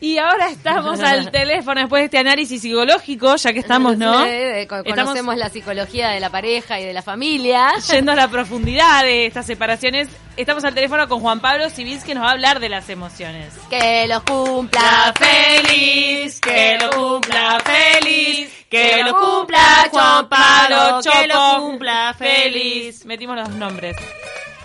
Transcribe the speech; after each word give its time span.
Y 0.00 0.18
ahora 0.18 0.48
estamos 0.50 1.00
al 1.00 1.30
teléfono 1.32 1.80
después 1.80 2.00
de 2.02 2.04
este 2.04 2.18
análisis 2.18 2.62
psicológico, 2.62 3.34
ya 3.36 3.52
que 3.52 3.58
estamos, 3.58 3.96
¿no? 3.98 4.24
Sí, 4.24 4.66
conocemos 4.68 5.16
Estamos 5.16 5.36
la 5.36 5.48
psicología 5.50 6.10
de 6.10 6.20
la 6.20 6.30
pareja 6.30 6.78
y 6.78 6.84
de 6.84 6.92
la 6.92 7.02
familia. 7.02 7.72
yendo 7.90 8.12
a 8.12 8.14
la 8.14 8.28
profundidad 8.30 9.02
de 9.02 9.26
estas 9.26 9.46
separaciones. 9.46 10.08
Estamos 10.36 10.62
al 10.64 10.72
teléfono 10.72 11.08
con 11.08 11.18
Juan 11.20 11.40
Pablo 11.40 11.68
Civils 11.68 12.04
que 12.04 12.14
nos 12.14 12.22
va 12.22 12.28
a 12.28 12.32
hablar 12.32 12.60
de 12.60 12.68
las 12.68 12.88
emociones. 12.90 13.52
Que 13.68 14.06
los 14.06 14.22
cumpla 14.22 15.12
feliz, 15.18 16.40
que 16.40 16.78
lo 16.80 16.90
cumpla 16.90 17.58
feliz, 17.64 18.48
que 18.70 19.02
lo 19.02 19.16
cumpla 19.18 19.88
Juan 19.90 20.28
Pablo, 20.28 21.00
que 21.02 21.10
que 21.10 21.26
lo 21.26 21.34
lo 21.56 21.62
cumpla 21.64 22.14
feliz. 22.16 23.04
Metimos 23.04 23.36
los 23.36 23.48
nombres. 23.50 23.96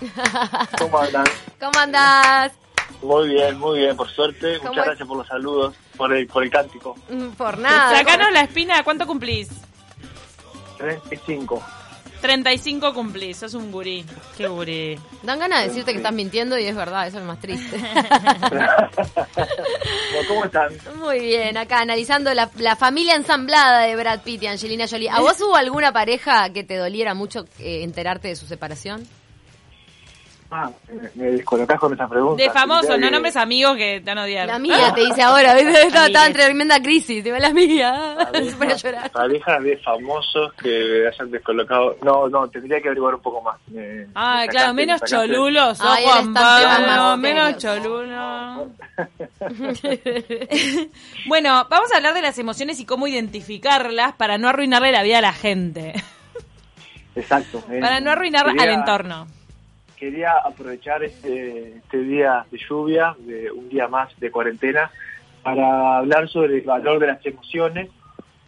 ¿Cómo 0.78 0.98
andan? 0.98 1.24
¿Cómo 1.58 1.78
andás? 1.78 2.52
Muy 3.04 3.28
bien, 3.28 3.58
muy 3.58 3.80
bien, 3.80 3.96
por 3.96 4.08
suerte. 4.10 4.58
¿Cómo 4.58 4.70
Muchas 4.70 4.84
es? 4.84 4.88
gracias 4.88 5.08
por 5.08 5.18
los 5.18 5.26
saludos, 5.26 5.74
por 5.96 6.12
el, 6.14 6.26
por 6.26 6.42
el 6.42 6.50
cántico. 6.50 6.96
Mm, 7.10 7.28
Por 7.32 7.58
nada. 7.58 7.98
Sacanos 7.98 8.32
la 8.32 8.40
espina, 8.40 8.82
¿cuánto 8.82 9.06
cumplís? 9.06 9.48
35. 10.78 11.62
35 12.22 12.94
cumplís, 12.94 13.36
sos 13.36 13.52
un 13.52 13.70
gurí. 13.70 14.06
Qué 14.38 14.48
gurí. 14.48 14.98
Dan 15.22 15.38
ganas 15.38 15.60
de 15.60 15.68
decirte 15.68 15.90
que 15.92 15.98
estás 15.98 16.14
mintiendo 16.14 16.58
y 16.58 16.64
es 16.64 16.74
verdad, 16.74 17.06
eso 17.06 17.18
es 17.18 17.24
lo 17.24 17.28
más 17.28 17.40
triste. 17.40 17.76
¿Cómo 20.28 20.44
están? 20.46 20.72
Muy 20.96 21.20
bien, 21.20 21.58
acá 21.58 21.80
analizando 21.80 22.32
la, 22.32 22.50
la 22.56 22.76
familia 22.76 23.16
ensamblada 23.16 23.80
de 23.82 23.94
Brad 23.96 24.20
Pitt 24.22 24.42
y 24.42 24.46
Angelina 24.46 24.86
Jolie. 24.88 25.10
¿A 25.10 25.20
vos 25.20 25.38
hubo 25.42 25.56
alguna 25.56 25.92
pareja 25.92 26.48
que 26.50 26.64
te 26.64 26.76
doliera 26.76 27.12
mucho 27.12 27.44
eh, 27.58 27.82
enterarte 27.82 28.28
de 28.28 28.36
su 28.36 28.46
separación? 28.46 29.06
Ah, 30.56 30.70
me, 31.16 31.24
descolocás 31.32 31.80
con 31.80 31.92
esa 31.94 32.06
pregunta. 32.08 32.40
De 32.40 32.48
famosos, 32.48 32.90
Mirá 32.96 33.06
no 33.06 33.10
nombres 33.10 33.34
amigos 33.36 33.76
que 33.76 34.00
te 34.00 34.08
van 34.12 34.18
a 34.18 34.22
odiar. 34.22 34.46
La 34.46 34.60
mía, 34.60 34.92
te 34.94 35.00
dice 35.00 35.20
ahora, 35.20 35.52
¿viste? 35.54 35.82
Estaba, 35.88 36.06
estaba 36.06 36.26
en 36.28 36.32
tremenda 36.32 36.80
crisis, 36.80 37.24
te 37.24 37.32
va 37.32 37.40
la 37.40 37.50
mía. 37.52 38.16
Pareja, 38.32 38.76
llorar. 38.76 39.10
pareja 39.10 39.58
de 39.58 39.76
famosos 39.78 40.52
que 40.54 41.08
hayan 41.08 41.32
descolocado. 41.32 41.96
No, 42.04 42.28
no, 42.28 42.46
tendría 42.48 42.80
que 42.80 42.86
averiguar 42.86 43.16
un 43.16 43.20
poco 43.22 43.42
más. 43.42 43.56
Me- 43.66 44.06
Ah, 44.14 44.42
me 44.42 44.48
claro, 44.48 44.68
sacaste- 44.68 44.74
menos 44.76 45.02
me 45.02 45.08
cholulos, 45.08 45.78
Ay, 45.80 46.04
Juan 46.04 46.32
Pablo, 46.34 47.16
menos 47.16 47.60
serios. 47.60 47.82
cholulo. 47.82 48.68
bueno, 51.26 51.66
vamos 51.68 51.92
a 51.92 51.96
hablar 51.96 52.14
de 52.14 52.22
las 52.22 52.38
emociones 52.38 52.78
y 52.80 52.86
cómo 52.86 53.06
identificarlas 53.08 54.14
para 54.14 54.38
no 54.38 54.48
arruinarle 54.48 54.92
la 54.92 55.02
vida 55.02 55.18
a 55.18 55.22
la 55.22 55.32
gente. 55.32 55.94
Exacto. 57.16 57.62
eh, 57.70 57.78
Para 57.80 58.00
no 58.00 58.10
arruinar 58.10 58.48
al 58.48 58.68
entorno. 58.68 59.26
Quería 60.04 60.36
aprovechar 60.36 61.02
este, 61.02 61.78
este 61.78 61.96
día 61.96 62.44
de 62.50 62.58
lluvia, 62.58 63.16
de 63.20 63.50
un 63.50 63.70
día 63.70 63.88
más 63.88 64.14
de 64.20 64.30
cuarentena, 64.30 64.90
para 65.42 65.96
hablar 65.96 66.28
sobre 66.28 66.58
el 66.58 66.60
valor 66.60 66.98
de 66.98 67.06
las 67.06 67.24
emociones, 67.24 67.88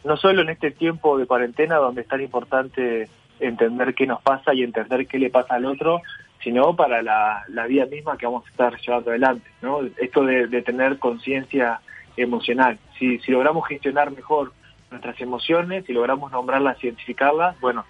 no 0.04 0.18
solo 0.18 0.42
en 0.42 0.50
este 0.50 0.70
tiempo 0.70 1.16
de 1.16 1.24
cuarentena 1.24 1.76
donde 1.76 2.02
es 2.02 2.08
tan 2.08 2.20
importante 2.20 3.08
entender 3.40 3.94
qué 3.94 4.06
nos 4.06 4.20
pasa 4.20 4.52
y 4.52 4.64
entender 4.64 5.06
qué 5.06 5.18
le 5.18 5.30
pasa 5.30 5.54
al 5.54 5.64
otro, 5.64 6.02
sino 6.44 6.76
para 6.76 7.00
la, 7.00 7.46
vida 7.66 7.86
misma 7.86 8.18
que 8.18 8.26
vamos 8.26 8.44
a 8.44 8.50
estar 8.50 8.78
llevando 8.78 9.08
adelante. 9.08 9.48
¿no? 9.62 9.80
Esto 9.96 10.26
de, 10.26 10.48
de 10.48 10.60
tener 10.60 10.98
conciencia 10.98 11.80
emocional. 12.18 12.78
Si, 12.98 13.18
si 13.20 13.32
logramos 13.32 13.66
gestionar 13.66 14.10
mejor 14.10 14.52
nuestras 14.90 15.18
emociones, 15.22 15.86
si 15.86 15.94
logramos 15.94 16.30
nombrarlas, 16.30 16.84
identificarlas, 16.84 17.58
bueno, 17.60 17.86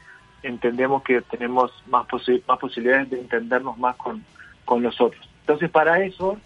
entendemos 0.47 1.03
que 1.03 1.21
tenemos 1.23 1.73
más, 1.87 2.07
posi- 2.07 2.43
más 2.47 2.59
posibilidades 2.59 3.11
de 3.11 3.21
entendernos 3.21 3.77
más 3.79 3.97
con, 3.97 4.25
con 4.65 4.83
los 4.83 5.01
otros. 5.01 5.29
Entonces, 5.41 5.71
para 5.71 6.03
eso, 6.05 6.39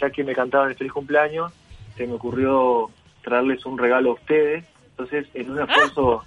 ya 0.00 0.10
que 0.10 0.24
me 0.24 0.34
cantaban 0.34 0.70
el 0.70 0.76
feliz 0.76 0.92
cumpleaños, 0.92 1.52
se 1.96 2.06
me 2.06 2.14
ocurrió 2.14 2.90
traerles 3.22 3.64
un 3.66 3.76
regalo 3.78 4.10
a 4.10 4.14
ustedes. 4.14 4.64
Entonces, 4.90 5.26
en 5.34 5.50
un 5.50 5.60
esfuerzo 5.60 6.24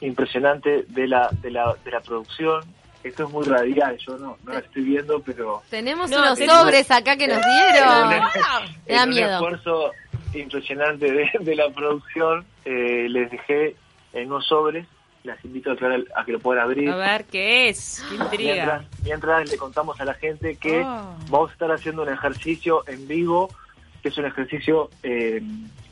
impresionante 0.00 0.84
de 0.88 1.06
la, 1.08 1.30
de 1.42 1.50
la, 1.50 1.74
de 1.84 1.90
la 1.90 2.00
producción, 2.00 2.62
esto 3.02 3.24
es 3.24 3.30
muy 3.30 3.44
radial, 3.46 3.96
yo 3.98 4.18
no, 4.18 4.36
no 4.44 4.52
la 4.52 4.58
estoy 4.58 4.82
viendo, 4.82 5.20
pero 5.20 5.62
Tenemos 5.70 6.10
No, 6.10 6.18
unos 6.18 6.38
tenemos- 6.38 6.62
sobres 6.62 6.90
acá 6.90 7.16
que 7.16 7.28
nos 7.28 7.36
en 7.38 7.42
dieron. 7.42 8.02
un, 8.02 8.08
Me 8.08 8.16
da 8.18 9.02
en 9.02 9.08
un 9.08 9.14
miedo. 9.14 9.32
esfuerzo 9.34 9.90
impresionante 10.34 11.10
de, 11.12 11.30
de 11.40 11.54
la 11.56 11.70
producción, 11.70 12.44
eh, 12.64 13.06
les 13.08 13.30
dejé 13.30 13.76
en 14.12 14.26
unos 14.26 14.46
sobres, 14.46 14.86
las 15.26 15.44
invito 15.44 15.70
a 15.72 15.74
a 16.20 16.24
que 16.24 16.32
lo 16.32 16.38
puedan 16.38 16.64
abrir. 16.64 16.88
A 16.90 16.96
ver, 16.96 17.24
¿qué 17.26 17.68
es? 17.68 18.02
Qué 18.08 18.14
intriga. 18.16 18.54
Mientras, 18.54 19.02
mientras 19.04 19.50
le 19.50 19.56
contamos 19.58 20.00
a 20.00 20.04
la 20.04 20.14
gente 20.14 20.56
que 20.56 20.80
Oh. 20.80 21.16
vamos 21.28 21.50
a 21.50 21.52
estar 21.52 21.70
haciendo 21.72 22.02
un 22.02 22.08
ejercicio 22.08 22.82
en 22.88 23.06
vivo, 23.06 23.48
que 24.02 24.08
es 24.08 24.18
un 24.18 24.24
ejercicio 24.26 24.88
eh, 25.02 25.42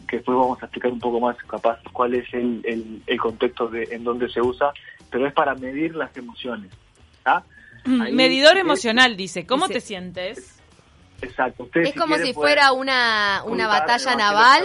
que 0.08 0.16
después 0.16 0.36
vamos 0.38 0.62
a 0.62 0.66
explicar 0.66 0.92
un 0.92 1.00
poco 1.00 1.20
más 1.20 1.36
capaz 1.44 1.78
cuál 1.92 2.14
es 2.14 2.32
el, 2.32 2.60
el, 2.64 3.02
el 3.06 3.18
contexto 3.20 3.68
de 3.68 3.84
en 3.90 4.04
dónde 4.04 4.28
se 4.28 4.40
usa, 4.40 4.72
pero 5.10 5.26
es 5.26 5.32
para 5.32 5.54
medir 5.54 5.94
las 5.96 6.16
emociones. 6.16 6.70
¿tá? 7.22 7.42
Ahí- 7.86 8.12
Medidor 8.12 8.56
eh, 8.56 8.60
emocional, 8.60 9.16
dice. 9.16 9.46
¿Cómo 9.46 9.66
Dice- 9.68 9.80
te 9.80 9.86
sientes? 9.86 10.50
Exacto. 11.22 11.62
Ustedes, 11.64 11.88
Es 11.88 11.94
como 11.94 12.14
quieren, 12.16 12.26
si 12.26 12.34
fuera 12.34 12.72
una, 12.72 13.42
una 13.46 13.66
batalla 13.66 14.14
naval. 14.14 14.64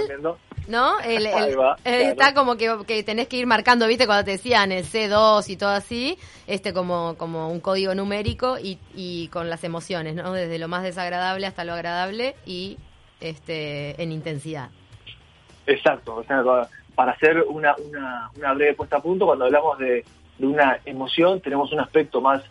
¿No? 0.70 1.00
El, 1.02 1.26
el- 1.26 1.34
Ahí 1.34 1.54
va, 1.56 1.76
claro. 1.84 1.98
Está 1.98 2.34
como 2.34 2.56
que, 2.56 2.74
que 2.88 3.04
tenés 3.04 3.28
que 3.28 3.36
ir 3.38 3.46
marcando, 3.48 3.86
¿viste? 3.88 4.06
Cuando 4.06 4.24
te 4.24 4.32
decían 4.32 4.72
el 4.72 4.86
C2 4.86 5.50
y 5.50 5.58
todo 5.58 5.72
así, 5.72 6.18
este 6.48 6.72
como, 6.74 7.16
como 7.18 7.50
un 7.50 7.60
código 7.60 7.94
numérico 7.96 8.58
y, 8.58 8.78
y 8.96 9.28
con 9.30 9.50
las 9.50 9.64
emociones, 9.66 10.16
¿no? 10.16 10.32
Desde 10.32 10.58
lo 10.60 10.68
más 10.70 10.84
desagradable 10.84 11.46
hasta 11.48 11.66
lo 11.66 11.74
agradable 11.74 12.36
y 12.46 12.78
este 13.20 14.02
en 14.02 14.12
intensidad. 14.14 14.70
Exacto, 15.66 16.16
o 16.16 16.24
sea, 16.24 16.42
para 16.96 17.12
hacer 17.12 17.42
una, 17.48 17.76
una, 17.78 18.30
una 18.36 18.54
breve 18.54 18.74
puesta 18.76 18.98
a 18.98 19.02
punto, 19.02 19.26
cuando 19.26 19.46
hablamos 19.46 19.78
de, 19.78 20.04
de 20.38 20.48
una 20.48 20.80
emoción, 20.86 21.42
tenemos 21.42 21.72
un 21.72 21.80
aspecto 21.80 22.22
más 22.22 22.42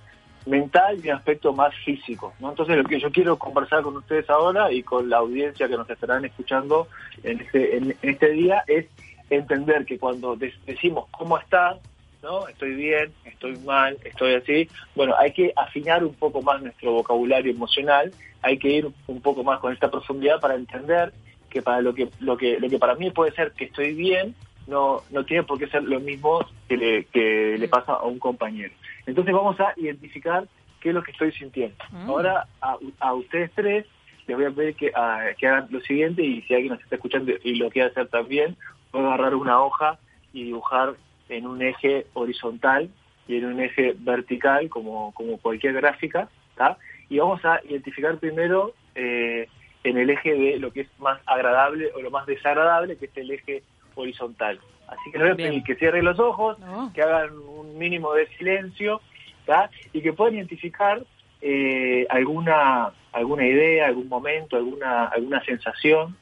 mental 0.47 0.99
y 1.03 1.09
un 1.09 1.17
aspecto 1.17 1.53
más 1.53 1.75
físico. 1.85 2.33
¿no? 2.41 2.51
Entonces, 2.51 2.77
lo 2.77 2.85
que 2.85 3.01
yo 3.01 3.11
quiero 3.11 3.39
conversar 3.39 3.83
con 3.83 3.97
ustedes 3.97 4.29
ahora 4.31 4.73
y 4.73 4.83
con 4.83 5.09
la 5.09 5.19
audiencia 5.19 5.69
que 5.69 5.77
nos 5.77 5.89
estarán 5.91 6.25
escuchando 6.25 6.89
en 7.23 7.41
este, 7.41 7.77
en, 7.77 7.97
este 8.03 8.31
día 8.31 8.63
es 8.67 8.87
entender 9.31 9.85
que 9.85 9.99
cuando 9.99 10.37
de- 10.37 10.55
decimos 10.67 11.07
cómo 11.11 11.39
estás, 11.39 11.79
¿no? 12.23 12.49
Estoy 12.49 12.75
bien, 12.75 13.13
estoy 13.25 13.57
mal, 13.59 13.97
estoy 14.05 14.35
así. 14.35 14.69
Bueno, 14.95 15.15
hay 15.19 15.33
que 15.33 15.53
afinar 15.57 16.03
un 16.05 16.15
poco 16.15 16.43
más 16.43 16.63
nuestro 16.63 16.93
vocabulario 16.93 17.53
emocional, 17.53 18.13
hay 18.43 18.59
que 18.59 18.69
ir 18.69 18.89
un 19.07 19.21
poco 19.21 19.45
más 19.45 19.61
con 19.61 19.73
esta 19.73 19.91
profundidad 19.91 20.41
para 20.41 20.55
entender 20.55 21.13
que 21.51 21.63
para 21.63 21.81
lo 21.81 21.95
que 21.95 22.09
lo 22.21 22.37
que 22.37 22.59
lo 22.61 22.69
que 22.69 22.79
para 22.79 22.95
mí 22.95 23.11
puede 23.11 23.33
ser 23.33 23.53
que 23.53 23.65
estoy 23.65 23.95
bien 23.95 24.35
no 24.67 25.03
no 25.11 25.25
tiene 25.25 25.45
por 25.45 25.59
qué 25.59 25.67
ser 25.69 25.83
lo 25.83 25.99
mismo 25.99 26.41
que 26.69 26.77
le 26.77 27.05
que 27.05 27.57
le 27.59 27.69
pasa 27.69 27.95
a 27.95 28.03
un 28.05 28.19
compañero 28.19 28.73
entonces 29.09 29.35
vamos 29.35 29.59
a 29.61 29.73
identificar 29.77 30.47
qué 30.81 30.91
es 30.91 30.95
lo 30.95 31.03
que 31.03 31.11
estoy 31.13 31.33
sintiendo 31.33 31.77
Mm. 31.91 32.09
ahora 32.11 32.47
a, 32.61 32.77
a 33.01 33.15
ustedes 33.15 33.51
tres 33.55 33.87
les 34.27 34.37
voy 34.37 34.47
a 34.47 34.51
pedir 34.51 34.75
que, 34.77 34.93
a- 34.95 35.31
que 35.39 35.47
hagan 35.49 35.67
lo 35.71 35.81
siguiente 35.81 36.23
y 36.23 36.43
si 36.43 36.55
alguien 36.55 36.73
nos 36.75 36.83
está 36.83 36.97
escuchando 36.97 37.33
y 37.43 37.55
lo 37.57 37.71
quiere 37.71 37.89
hacer 37.91 38.09
también 38.09 38.57
puedo 38.91 39.07
agarrar 39.09 39.35
una 39.35 39.61
hoja 39.61 39.99
y 40.33 40.45
dibujar 40.45 40.95
en 41.29 41.47
un 41.47 41.61
eje 41.63 42.07
horizontal 42.15 42.91
y 43.27 43.37
en 43.37 43.45
un 43.47 43.61
eje 43.61 43.95
vertical 43.99 44.69
como 44.69 45.13
como 45.15 45.39
cualquier 45.39 45.75
gráfica 45.75 46.29
¿tá? 46.57 46.77
y 47.09 47.19
vamos 47.19 47.45
a 47.45 47.61
identificar 47.65 48.19
primero 48.19 48.75
eh, 48.95 49.49
en 49.85 49.97
el 49.97 50.11
eje 50.11 50.35
de 50.35 50.59
lo 50.59 50.73
que 50.73 50.83
es 50.83 50.89
más 50.99 51.21
agradable 51.27 51.91
o 51.95 52.01
lo 52.03 52.11
más 52.11 52.27
desagradable, 52.27 52.97
que 52.97 53.07
es 53.07 53.17
el 53.17 53.31
eje 53.31 53.63
horizontal. 53.95 54.59
Así 54.89 55.11
que 55.13 55.19
les 55.19 55.27
voy 55.27 55.33
a 55.33 55.35
Bien. 55.35 55.51
pedir 55.51 55.63
que 55.65 55.75
cierren 55.77 56.05
los 56.05 56.19
ojos, 56.19 56.59
No. 56.59 56.91
que 56.95 57.03
hagan 57.03 57.31
un 57.39 57.77
mínimo 57.79 58.13
de 58.15 58.27
silencio 58.39 59.01
¿tá? 59.47 59.71
y 59.93 60.01
que 60.01 60.13
puedan 60.13 60.35
identificar 60.35 61.03
eh, 61.41 62.07
alguna 62.11 62.91
alguna 63.13 63.47
idea, 63.47 63.87
algún 63.87 64.09
momento, 64.09 64.57
alguna 64.57 65.05
alguna 65.07 65.43
sensación. 65.45 66.17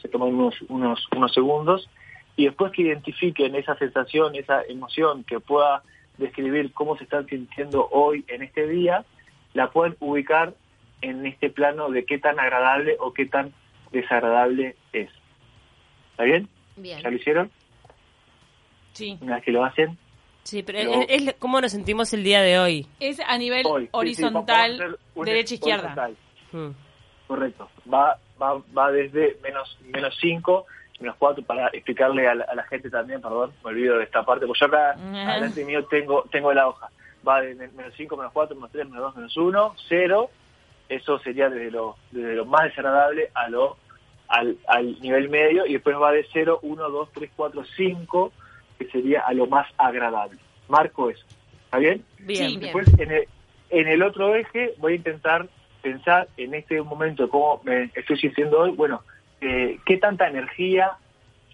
Se 0.00 0.08
toman 0.08 0.34
unos, 0.34 0.54
unos, 0.68 1.06
unos 1.16 1.32
segundos 1.32 1.88
y 2.36 2.44
después 2.46 2.72
que 2.72 2.82
identifiquen 2.82 3.54
esa 3.54 3.76
sensación, 3.76 4.34
esa 4.34 4.62
emoción 4.62 5.24
que 5.24 5.40
pueda 5.40 5.82
describir 6.18 6.72
cómo 6.72 6.96
se 6.96 7.04
están 7.04 7.26
sintiendo 7.26 7.88
hoy 7.90 8.24
en 8.28 8.42
este 8.42 8.66
día, 8.68 9.04
la 9.52 9.70
pueden 9.70 9.96
ubicar 10.00 10.54
en 11.00 11.26
este 11.26 11.50
plano 11.50 11.90
de 11.90 12.04
qué 12.04 12.18
tan 12.18 12.38
agradable 12.38 12.96
o 13.00 13.12
qué 13.12 13.26
tan 13.26 13.52
desagradable 13.92 14.76
es. 14.92 15.10
¿Está 16.12 16.24
bien? 16.24 16.48
Bien. 16.76 17.00
¿Ya 17.00 17.10
lo 17.10 17.16
hicieron? 17.16 17.50
Sí. 18.94 19.18
Una 19.20 19.34
vez 19.36 19.44
que 19.44 19.52
lo 19.52 19.64
hacen. 19.64 19.98
Sí, 20.44 20.62
pero 20.62 20.78
Pero- 20.78 20.92
es, 21.08 21.26
es 21.28 21.34
cómo 21.38 21.60
nos 21.60 21.72
sentimos 21.72 22.12
el 22.14 22.24
día 22.24 22.40
de 22.42 22.58
hoy. 22.58 22.86
Es 23.00 23.20
a 23.20 23.36
nivel 23.38 23.64
Hoy. 23.66 23.82
Sí, 23.82 23.86
sí, 23.86 23.90
horizontal, 23.92 24.98
un 25.14 25.24
derecha-izquierda. 25.26 25.82
horizontal. 25.94 26.16
Mm. 26.52 26.70
Correcto. 27.26 27.68
Va, 27.92 28.18
va, 28.40 28.62
va 28.76 28.92
desde 28.92 29.38
menos 29.42 29.78
menos 29.92 30.16
5, 30.20 30.66
menos 31.00 31.16
4, 31.18 31.44
para 31.44 31.68
explicarle 31.68 32.28
a 32.28 32.34
la, 32.34 32.44
a 32.44 32.54
la 32.54 32.62
gente 32.64 32.90
también, 32.90 33.20
perdón, 33.22 33.52
me 33.64 33.70
olvido 33.70 33.96
de 33.98 34.04
esta 34.04 34.22
parte, 34.24 34.46
porque 34.46 34.60
yo 34.60 34.66
acá, 34.66 34.90
Ajá. 34.92 35.32
adelante 35.32 35.64
mío, 35.64 35.84
tengo, 35.86 36.24
tengo 36.30 36.52
la 36.52 36.68
hoja. 36.68 36.90
Va 37.26 37.40
de 37.40 37.54
menos 37.54 37.94
5, 37.96 38.16
menos 38.16 38.32
4, 38.32 38.54
menos 38.54 38.70
3, 38.70 38.86
menos 38.86 39.02
2, 39.02 39.16
menos 39.16 39.36
1, 39.36 39.74
0. 39.88 40.30
Eso 40.90 41.18
sería 41.20 41.48
desde 41.48 41.70
lo, 41.70 41.96
desde 42.10 42.34
lo 42.34 42.44
más 42.44 42.64
desagradable 42.64 43.30
a 43.34 43.48
lo 43.48 43.78
al, 44.28 44.58
al 44.68 45.00
nivel 45.00 45.30
medio 45.30 45.64
y 45.66 45.72
después 45.74 45.96
va 45.96 46.12
de 46.12 46.26
0, 46.34 46.58
1, 46.62 46.88
2, 46.90 47.08
3, 47.14 47.30
4, 47.34 47.64
5, 47.76 48.32
que 48.78 48.86
sería 48.88 49.20
a 49.20 49.32
lo 49.32 49.46
más 49.46 49.66
agradable. 49.78 50.38
Marco 50.68 51.10
eso. 51.10 51.24
¿Está 51.64 51.78
bien? 51.78 52.04
Bien. 52.18 52.50
Sí. 52.50 52.56
Después, 52.58 52.88
en 52.98 53.10
el, 53.12 53.24
en 53.70 53.88
el 53.88 54.02
otro 54.02 54.34
eje, 54.34 54.74
voy 54.78 54.92
a 54.94 54.96
intentar 54.96 55.48
pensar 55.82 56.28
en 56.36 56.54
este 56.54 56.80
momento 56.82 57.28
cómo 57.28 57.60
me 57.64 57.90
estoy 57.94 58.18
sintiendo 58.18 58.60
hoy. 58.60 58.70
Bueno, 58.72 59.02
eh, 59.40 59.78
qué 59.84 59.98
tanta 59.98 60.26
energía 60.28 60.92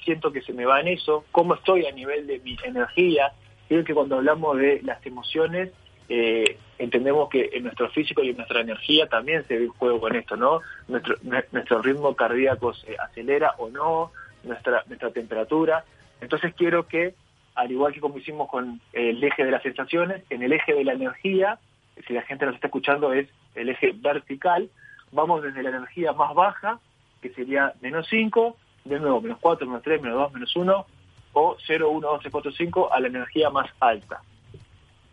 siento 0.05 0.33
que 0.33 0.41
se 0.43 0.53
me 0.53 0.65
va 0.65 0.81
en 0.81 0.89
eso, 0.89 1.25
cómo 1.33 1.55
estoy 1.55 1.87
a 1.87 1.93
nivel 1.93 2.27
de 2.27 2.39
mi 2.41 2.57
energía. 2.65 3.33
Creo 3.69 3.85
que 3.85 3.95
cuando 3.95 4.17
hablamos 4.17 4.57
de 4.59 4.81
las 4.83 5.05
emociones, 5.05 5.71
eh, 6.09 6.57
entendemos 6.79 7.29
que 7.29 7.51
en 7.53 7.65
nuestro 7.65 7.89
físico 7.91 8.23
y 8.23 8.31
en 8.31 8.37
nuestra 8.37 8.61
energía 8.61 9.07
también 9.09 9.45
se 9.47 9.59
ve 9.59 9.67
un 9.67 9.73
juego 9.75 10.01
con 10.01 10.17
esto, 10.17 10.37
¿no? 10.37 10.61
Nuestro, 10.89 11.17
nue- 11.19 11.45
nuestro 11.53 11.83
ritmo 11.83 12.15
cardíaco 12.17 12.73
se 12.75 12.97
acelera 12.99 13.55
o 13.59 13.69
no, 13.69 14.11
nuestra, 14.45 14.83
nuestra 14.87 15.11
temperatura. 15.11 15.85
Entonces 16.21 16.55
quiero 16.55 16.87
que, 16.87 17.15
al 17.55 17.71
igual 17.71 17.93
que 17.93 18.01
como 18.01 18.19
hicimos 18.19 18.49
con 18.49 18.81
el 18.93 19.23
eje 19.23 19.45
de 19.45 19.51
las 19.51 19.63
sensaciones, 19.63 20.23
en 20.31 20.43
el 20.43 20.53
eje 20.53 20.75
de 20.75 20.85
la 20.85 20.93
energía, 20.93 21.59
si 22.07 22.13
la 22.13 22.23
gente 22.23 22.47
nos 22.47 22.55
está 22.55 22.69
escuchando, 22.69 23.13
es 23.13 23.29
el 23.55 23.69
eje 23.69 23.93
vertical, 23.95 24.71
vamos 25.13 25.43
desde 25.43 25.63
la 25.63 25.71
energía 25.71 26.13
más 26.13 26.35
baja, 26.35 26.79
que 27.21 27.31
sería 27.31 27.75
menos 27.81 28.07
5, 28.09 28.57
de 28.85 29.01
nuevo 29.01 29.21
menos 29.21 29.39
4, 29.41 29.67
menos 29.67 29.83
3, 29.83 30.01
menos 30.03 30.19
2, 30.19 30.33
menos 30.33 30.57
1, 30.57 30.87
o 31.33 31.57
0, 31.67 31.91
1, 31.91 32.09
2, 32.09 32.21
3, 32.21 32.33
4, 32.33 32.53
5, 32.53 32.93
a 32.93 33.01
la 33.01 33.09
energía 33.09 33.51
más 33.51 33.71
alta. 33.81 34.23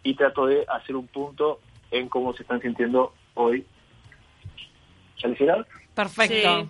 Y 0.03 0.13
trato 0.15 0.45
de 0.45 0.65
hacer 0.67 0.95
un 0.95 1.07
punto 1.07 1.59
en 1.91 2.07
cómo 2.07 2.33
se 2.33 2.43
están 2.43 2.61
sintiendo 2.61 3.13
hoy. 3.33 3.65
¿Ya 5.17 5.27
lo 5.27 5.33
hicieron? 5.33 5.65
Perfecto. 5.93 6.61
Sí. 6.61 6.69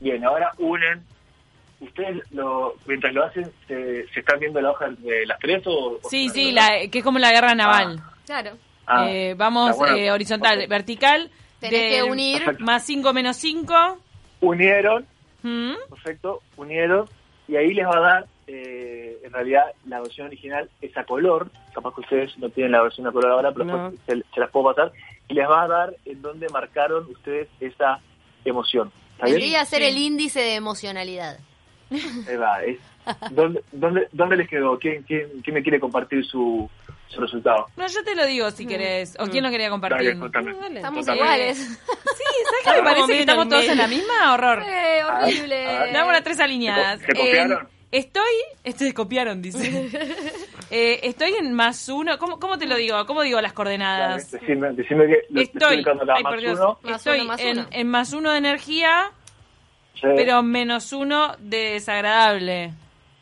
Bien, 0.00 0.24
ahora 0.24 0.52
unen. 0.58 1.02
¿Ustedes, 1.80 2.22
lo, 2.32 2.74
mientras 2.86 3.12
lo 3.12 3.24
hacen, 3.24 3.50
se, 3.68 4.06
se 4.08 4.20
están 4.20 4.40
viendo 4.40 4.60
la 4.60 4.70
hoja 4.70 4.88
de 4.98 5.26
las 5.26 5.38
tres 5.38 5.62
o...? 5.66 5.98
Sí, 6.08 6.28
sí, 6.30 6.52
la, 6.52 6.70
que 6.90 6.98
es 6.98 7.04
como 7.04 7.18
la 7.18 7.32
guerra 7.32 7.54
naval. 7.54 8.00
Claro. 8.24 8.52
Ah, 8.86 9.10
Eh, 9.10 9.34
vamos 9.36 9.76
eh, 9.94 10.10
horizontal, 10.10 10.66
vertical. 10.68 11.30
Tenés 11.60 11.94
que 11.94 12.02
unir. 12.02 12.38
Perfecto. 12.38 12.64
Más 12.64 12.84
5 12.84 13.12
menos 13.12 13.36
5. 13.36 13.98
Unieron, 14.40 15.06
¿Mm? 15.42 15.72
perfecto, 15.90 16.42
unieron, 16.56 17.08
y 17.48 17.56
ahí 17.56 17.72
les 17.74 17.86
va 17.86 17.96
a 17.96 18.00
dar, 18.00 18.26
eh, 18.46 19.18
en 19.24 19.32
realidad, 19.32 19.64
la 19.86 20.00
versión 20.00 20.26
original 20.28 20.68
es 20.82 20.96
a 20.96 21.04
color, 21.04 21.50
capaz 21.74 21.94
que 21.94 22.00
ustedes 22.02 22.36
no 22.38 22.48
tienen 22.50 22.72
la 22.72 22.82
versión 22.82 23.06
a 23.06 23.12
color 23.12 23.32
ahora, 23.32 23.52
pero 23.52 23.64
No. 23.64 23.90
después 23.90 24.18
se, 24.24 24.34
se 24.34 24.40
las 24.40 24.50
puedo 24.50 24.74
pasar, 24.74 24.92
y 25.28 25.34
les 25.34 25.48
va 25.48 25.62
a 25.62 25.68
dar 25.68 25.96
en 26.04 26.20
dónde 26.22 26.48
marcaron 26.50 27.06
ustedes 27.10 27.48
esa 27.60 27.98
emoción. 28.44 28.92
¿Está 29.14 29.26
bien? 29.26 29.38
Vendría 29.38 29.60
a 29.62 29.64
ser 29.64 29.80
Sí. 29.80 29.88
el 29.88 29.96
índice 29.98 30.40
de 30.40 30.54
emocionalidad. 30.54 31.38
Ahí 31.90 32.36
va, 32.36 32.62
es- 32.64 32.78
¿dónde, 33.30 33.62
dónde, 33.72 34.08
¿Dónde 34.12 34.36
les 34.36 34.48
quedó? 34.48 34.78
¿Quién, 34.78 35.02
quién, 35.04 35.28
quién 35.44 35.54
me 35.54 35.62
quiere 35.62 35.78
compartir 35.78 36.24
su, 36.24 36.68
su 37.06 37.20
resultado? 37.20 37.66
No, 37.76 37.86
yo 37.86 38.02
te 38.02 38.14
lo 38.16 38.26
digo 38.26 38.50
si 38.50 38.66
querés. 38.66 39.16
¿O 39.20 39.26
quién 39.28 39.44
lo 39.44 39.50
quería 39.50 39.70
compartir? 39.70 40.08
Dale, 40.08 40.18
contame. 40.20 40.54
Dale. 40.54 40.76
Estamos 40.76 41.06
Totalmente. 41.06 41.34
iguales. 41.34 41.58
Sí, 41.58 42.24
¿sabes 42.44 42.64
qué 42.64 42.82
me 42.82 42.88
parece 42.90 43.12
que 43.12 43.20
estamos 43.20 43.48
todos 43.48 43.64
en 43.68 43.78
la 43.78 43.86
misma? 43.86 44.34
Horror. 44.34 44.62
Eh, 44.66 45.00
horrible. 45.04 45.66
a 45.66 45.80
ver. 45.84 45.92
Damos 45.92 46.12
las 46.12 46.22
tres 46.24 46.40
alineadas. 46.40 47.00
¿Se 47.00 47.06
co- 47.06 47.12
se 47.12 47.18
copiaron? 47.28 47.52
En- 47.60 47.68
estoy. 47.92 48.32
Este 48.64 48.86
se 48.86 48.94
copiaron, 48.94 49.42
dice. 49.42 49.88
Eh, 50.68 50.98
estoy 51.04 51.32
en 51.34 51.52
más 51.52 51.88
uno. 51.88 52.18
¿Cómo, 52.18 52.40
¿Cómo 52.40 52.58
te 52.58 52.66
lo 52.66 52.74
digo? 52.74 53.06
¿Cómo 53.06 53.22
digo 53.22 53.36
las 53.40 53.50
Dale, 53.52 53.54
coordenadas? 53.54 54.32
decime, 54.32 54.72
decime 54.72 55.06
que 55.06 55.40
estoy 55.42 55.84
Ay, 56.12 56.24
más 56.24 56.40
Dios. 56.40 56.58
uno. 56.58 56.78
Más 56.82 56.96
Estoy 56.96 57.20
uno, 57.20 57.28
más 57.28 57.40
en, 57.40 57.58
uno. 57.60 57.68
en 57.70 57.88
más 57.88 58.12
uno 58.12 58.32
de 58.32 58.38
energía, 58.38 59.12
Sí, 59.96 60.06
pero 60.14 60.42
menos 60.42 60.92
uno 60.92 61.34
de 61.38 61.72
desagradable. 61.72 62.72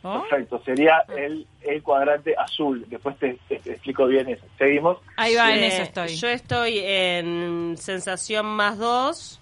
¿No? 0.02 0.22
Perfecto, 0.28 0.60
sería 0.66 1.02
el, 1.16 1.46
el 1.62 1.82
cuadrante 1.82 2.34
azul. 2.36 2.84
Después 2.88 3.16
te, 3.18 3.38
te- 3.48 3.58
te 3.60 3.70
explico 3.72 4.06
bien 4.06 4.28
eso. 4.28 4.44
Seguimos. 4.58 4.98
Ahí 5.16 5.34
va, 5.34 5.54
en 5.54 5.64
eso 5.64 5.82
estoy. 5.82 6.14
Yo 6.16 6.28
estoy 6.28 6.78
en 6.78 7.76
sensación 7.78 8.44
más 8.44 8.76
2 8.76 9.40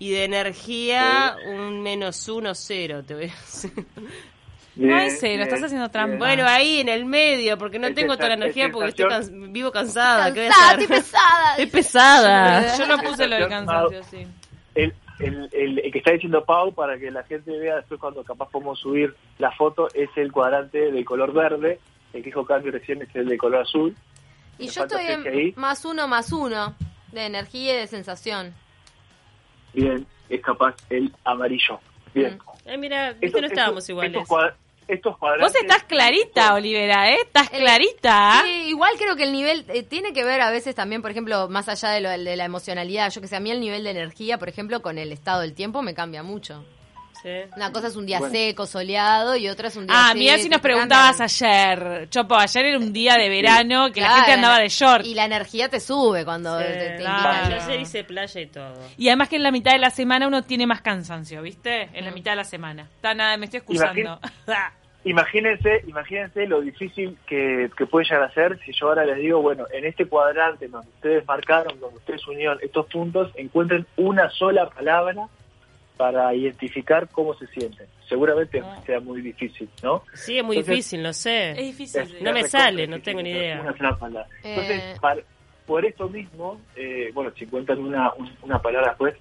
y 0.00 0.10
de 0.10 0.24
energía 0.24 1.34
un 1.46 1.80
menos 1.80 2.28
1, 2.28 2.54
0, 2.54 3.02
te 3.06 3.14
voy 3.14 3.24
a 3.24 3.26
decir. 3.28 3.72
No 4.74 4.96
hay 4.96 5.04
Bien, 5.06 5.16
cero, 5.20 5.42
estás 5.44 5.62
haciendo 5.62 5.90
trampa. 5.90 6.08
bien. 6.08 6.18
Bueno, 6.18 6.44
ahí 6.46 6.80
en 6.80 6.88
el 6.88 7.04
medio, 7.04 7.56
porque 7.58 7.78
no 7.78 7.86
Es 7.88 7.94
tengo 7.94 8.16
toda 8.16 8.28
la 8.30 8.34
energía 8.34 8.70
porque 8.70 8.88
estoy 8.88 9.06
can- 9.08 9.52
vivo 9.52 9.70
cansada. 9.70 10.32
¿qué 10.32 10.40
voy 10.40 10.48
a 10.48 10.50
Cansada, 10.50 10.70
hacer? 10.72 10.80
estoy 10.82 10.96
pesada. 10.96 11.50
Estoy 11.56 11.66
pesada. 11.66 12.76
Yo 12.78 12.86
no 12.86 12.98
puse 13.02 13.26
lo 13.28 13.36
del 13.36 13.48
cansancio, 13.48 14.02
sí. 14.04 14.26
el, 14.74 14.94
el, 15.20 15.48
el, 15.52 15.78
el 15.80 15.92
que 15.92 15.98
está 15.98 16.12
diciendo 16.12 16.44
Pau, 16.44 16.72
para 16.72 16.98
que 16.98 17.10
la 17.10 17.22
gente 17.24 17.50
vea 17.58 17.76
después 17.76 18.00
cuando 18.00 18.22
capaz 18.24 18.48
podemos 18.50 18.78
subir 18.80 19.14
la 19.38 19.50
foto, 19.52 19.88
es 19.94 20.10
el 20.16 20.32
cuadrante 20.32 20.90
de 20.92 21.04
color 21.04 21.32
verde. 21.32 21.78
El 22.12 22.20
que 22.22 22.26
dijo 22.26 22.44
Cambio 22.44 22.72
recién 22.72 23.00
es 23.02 23.14
el 23.14 23.26
de 23.28 23.38
color 23.38 23.62
azul. 23.62 23.96
Y 24.58 24.66
Me 24.66 24.70
yo 24.72 24.82
estoy 24.82 25.04
ahí. 25.04 25.48
en 25.48 25.54
más 25.60 25.84
uno, 25.84 26.06
más 26.08 26.30
uno. 26.32 26.74
De 27.12 27.26
energía 27.26 27.74
y 27.74 27.76
de 27.78 27.86
sensación. 27.86 28.54
Bien, 29.72 30.06
es 30.28 30.40
capaz 30.42 30.74
el 30.90 31.12
amarillo. 31.24 31.78
Bien. 32.14 32.38
Ay, 32.66 32.78
mira, 32.78 33.12
viste, 33.14 33.40
no 33.40 33.46
estábamos 33.46 33.78
estos- 33.84 33.90
iguales. 33.90 34.12
Estos, 34.14 34.28
cuad- 34.28 34.54
estos 34.94 35.16
cuadrantes... 35.18 35.52
Vos 35.52 35.60
estás 35.62 35.84
clarita, 35.84 36.54
Olivera, 36.54 37.10
¿eh? 37.10 37.18
Estás 37.24 37.50
El- 37.52 37.60
clarita. 37.60 38.42
Sí, 38.44 38.50
igual 38.68 38.92
creo 38.98 39.16
que 39.16 39.24
el 39.24 39.32
nivel 39.32 39.64
eh, 39.68 39.82
tiene 39.82 40.12
que 40.12 40.24
ver 40.24 40.40
a 40.40 40.50
veces 40.50 40.74
también, 40.74 41.02
por 41.02 41.10
ejemplo, 41.10 41.48
más 41.48 41.68
allá 41.68 41.90
de, 41.90 42.00
lo, 42.00 42.10
de 42.10 42.36
la 42.36 42.44
emocionalidad. 42.44 43.10
Yo 43.10 43.20
que 43.20 43.26
sé, 43.28 43.36
a 43.36 43.40
mí 43.40 43.50
el 43.50 43.60
nivel 43.60 43.84
de 43.84 43.90
energía, 43.90 44.38
por 44.38 44.48
ejemplo, 44.48 44.82
con 44.82 44.98
el 44.98 45.12
estado 45.12 45.40
del 45.40 45.54
tiempo 45.54 45.82
me 45.82 45.94
cambia 45.94 46.22
mucho. 46.22 46.64
Sí. 47.22 47.28
Una 47.54 47.70
cosa 47.70 47.86
es 47.86 47.94
un 47.94 48.04
día 48.04 48.18
Bueno. 48.18 48.34
seco, 48.34 48.66
soleado, 48.66 49.36
y 49.36 49.48
otra 49.48 49.68
es 49.68 49.76
un 49.76 49.86
día 49.86 49.94
Ah, 49.96 50.12
mirá 50.12 50.38
si 50.38 50.48
nos 50.48 50.60
preguntabas 50.60 51.20
ayer. 51.20 52.08
Chopo, 52.10 52.34
ayer 52.34 52.66
era 52.66 52.78
un 52.78 52.92
día 52.92 53.14
de 53.14 53.28
verano 53.28 53.92
que 53.92 54.00
la 54.00 54.16
gente 54.16 54.32
andaba 54.32 54.58
de 54.58 54.68
short. 54.68 55.06
Y 55.06 55.14
la 55.14 55.26
energía 55.26 55.68
te 55.68 55.78
sube 55.78 56.24
cuando 56.24 56.58
Sí, 56.58 56.64
te, 56.64 56.72
te 56.72 56.96
claro. 56.96 57.44
invitan. 57.44 57.50
Yo 57.60 57.64
ayer 57.64 57.80
hice 57.80 58.02
playa 58.02 58.40
y 58.40 58.46
todo. 58.48 58.74
Y 58.96 59.06
además 59.06 59.28
que 59.28 59.36
en 59.36 59.44
la 59.44 59.52
mitad 59.52 59.70
de 59.70 59.78
la 59.78 59.90
semana 59.90 60.26
uno 60.26 60.42
tiene 60.42 60.66
más 60.66 60.80
cansancio, 60.80 61.42
¿viste? 61.42 61.90
En 61.96 62.04
la 62.06 62.10
mitad 62.10 62.32
de 62.32 62.38
la 62.38 62.44
semana. 62.44 62.88
Está 62.96 63.14
nada, 63.14 63.36
me 63.36 63.44
estoy 63.44 63.58
excusando. 63.58 64.18
Imagínense, 65.04 65.82
imagínense 65.88 66.46
lo 66.46 66.60
difícil 66.60 67.18
que, 67.26 67.68
que 67.76 67.86
puede 67.86 68.04
llegar 68.04 68.22
a 68.22 68.32
ser 68.32 68.58
si 68.64 68.72
yo 68.72 68.88
ahora 68.88 69.04
les 69.04 69.16
digo, 69.18 69.42
bueno, 69.42 69.64
en 69.72 69.84
este 69.84 70.06
cuadrante 70.06 70.68
donde 70.68 70.88
ustedes 70.90 71.26
marcaron, 71.26 71.78
donde 71.80 71.96
ustedes 71.96 72.26
unieron 72.28 72.58
estos 72.62 72.86
puntos, 72.86 73.32
encuentren 73.34 73.84
una 73.96 74.30
sola 74.30 74.70
palabra 74.70 75.26
para 75.96 76.32
identificar 76.34 77.08
cómo 77.10 77.34
se 77.34 77.46
sienten. 77.48 77.86
Seguramente 78.08 78.60
Ah. 78.64 78.80
sea 78.86 79.00
muy 79.00 79.20
difícil, 79.22 79.68
¿no? 79.82 80.02
Sí, 80.14 80.38
es 80.38 80.44
muy 80.44 80.56
Entonces- 80.56 80.76
difícil, 80.76 81.02
no 81.02 81.12
sé. 81.12 81.50
es 81.50 81.56
difícil. 81.58 82.02
Es-. 82.02 82.22
No 82.22 82.32
me 82.32 82.44
sale, 82.44 82.86
no 82.86 83.00
tengo 83.00 83.22
ni 83.22 83.30
idea. 83.30 83.60
Una 83.60 83.76
sola 83.76 83.96
palabra. 83.98 84.28
Entonces, 84.44 84.82
Eh. 84.82 85.24
por 85.66 85.84
esto 85.84 86.08
mismo, 86.08 86.60
eh, 86.76 87.10
bueno, 87.14 87.30
si 87.36 87.44
encuentran 87.44 87.78
una, 87.80 88.12
un- 88.14 88.30
una 88.42 88.60
palabra 88.60 88.90
después, 88.90 89.14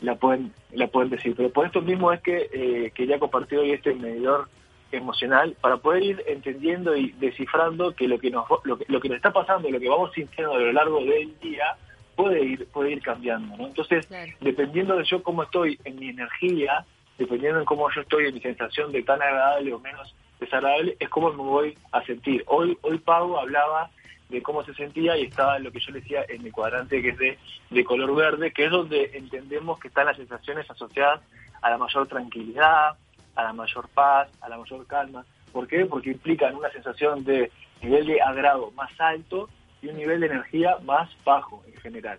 la 0.00 0.14
pueden, 0.16 0.52
la 0.72 0.86
pueden 0.88 1.10
decir. 1.10 1.34
Pero 1.36 1.50
por 1.50 1.66
esto 1.66 1.80
mismo 1.80 2.12
es 2.12 2.20
que 2.20 2.48
eh, 2.52 2.90
quería 2.94 3.18
compartir 3.18 3.58
hoy 3.58 3.72
este 3.72 3.94
medidor 3.94 4.48
emocional 4.96 5.56
para 5.60 5.76
poder 5.78 6.02
ir 6.02 6.24
entendiendo 6.26 6.96
y 6.96 7.12
descifrando 7.12 7.94
que 7.94 8.08
lo 8.08 8.18
que 8.18 8.30
nos 8.30 8.46
lo 8.64 8.78
que, 8.78 8.84
lo 8.88 9.00
que 9.00 9.08
nos 9.08 9.16
está 9.16 9.32
pasando, 9.32 9.68
lo 9.70 9.80
que 9.80 9.88
vamos 9.88 10.12
sintiendo 10.12 10.54
a 10.54 10.58
lo 10.58 10.72
largo 10.72 11.00
del 11.04 11.38
día 11.40 11.76
puede 12.16 12.42
ir 12.44 12.66
puede 12.68 12.92
ir 12.92 13.02
cambiando, 13.02 13.56
¿no? 13.56 13.66
Entonces, 13.66 14.06
Claro. 14.06 14.32
dependiendo 14.40 14.96
de 14.96 15.04
yo 15.04 15.22
cómo 15.22 15.42
estoy 15.42 15.78
en 15.84 15.96
mi 15.98 16.08
energía, 16.10 16.84
dependiendo 17.18 17.60
de 17.60 17.64
cómo 17.64 17.90
yo 17.90 18.00
estoy 18.02 18.26
en 18.26 18.34
mi 18.34 18.40
sensación 18.40 18.92
de 18.92 19.02
tan 19.02 19.20
agradable 19.20 19.72
o 19.72 19.78
menos 19.80 20.14
desagradable, 20.40 20.96
es 20.98 21.08
cómo 21.08 21.30
me 21.32 21.42
voy 21.42 21.78
a 21.92 22.02
sentir. 22.04 22.44
Hoy 22.46 22.76
hoy 22.82 22.98
Pau 22.98 23.36
hablaba 23.38 23.90
de 24.28 24.42
cómo 24.42 24.64
se 24.64 24.74
sentía 24.74 25.16
y 25.18 25.24
estaba 25.24 25.58
lo 25.58 25.70
que 25.70 25.80
yo 25.80 25.92
le 25.92 26.00
decía 26.00 26.24
en 26.28 26.44
el 26.44 26.50
cuadrante 26.52 27.00
que 27.02 27.10
es 27.10 27.18
de, 27.18 27.38
de 27.70 27.84
color 27.84 28.14
verde, 28.14 28.52
que 28.52 28.64
es 28.64 28.70
donde 28.70 29.10
entendemos 29.14 29.78
que 29.78 29.88
están 29.88 30.06
las 30.06 30.16
sensaciones 30.16 30.68
asociadas 30.70 31.20
a 31.62 31.70
la 31.70 31.78
mayor 31.78 32.06
tranquilidad, 32.08 32.96
a 33.36 33.42
la 33.44 33.52
mayor 33.52 33.88
paz, 33.88 34.28
a 34.40 34.48
la 34.48 34.58
mayor 34.58 34.86
calma. 34.86 35.24
¿Por 35.52 35.66
qué? 35.68 35.86
Porque 35.86 36.10
implican 36.10 36.54
una 36.54 36.70
sensación 36.70 37.24
de 37.24 37.50
nivel 37.82 38.06
de 38.06 38.20
agrado 38.20 38.70
más 38.72 38.90
alto 39.00 39.48
y 39.82 39.88
un 39.88 39.96
nivel 39.96 40.20
de 40.20 40.26
energía 40.26 40.76
más 40.84 41.10
bajo 41.24 41.62
en 41.66 41.74
general. 41.80 42.18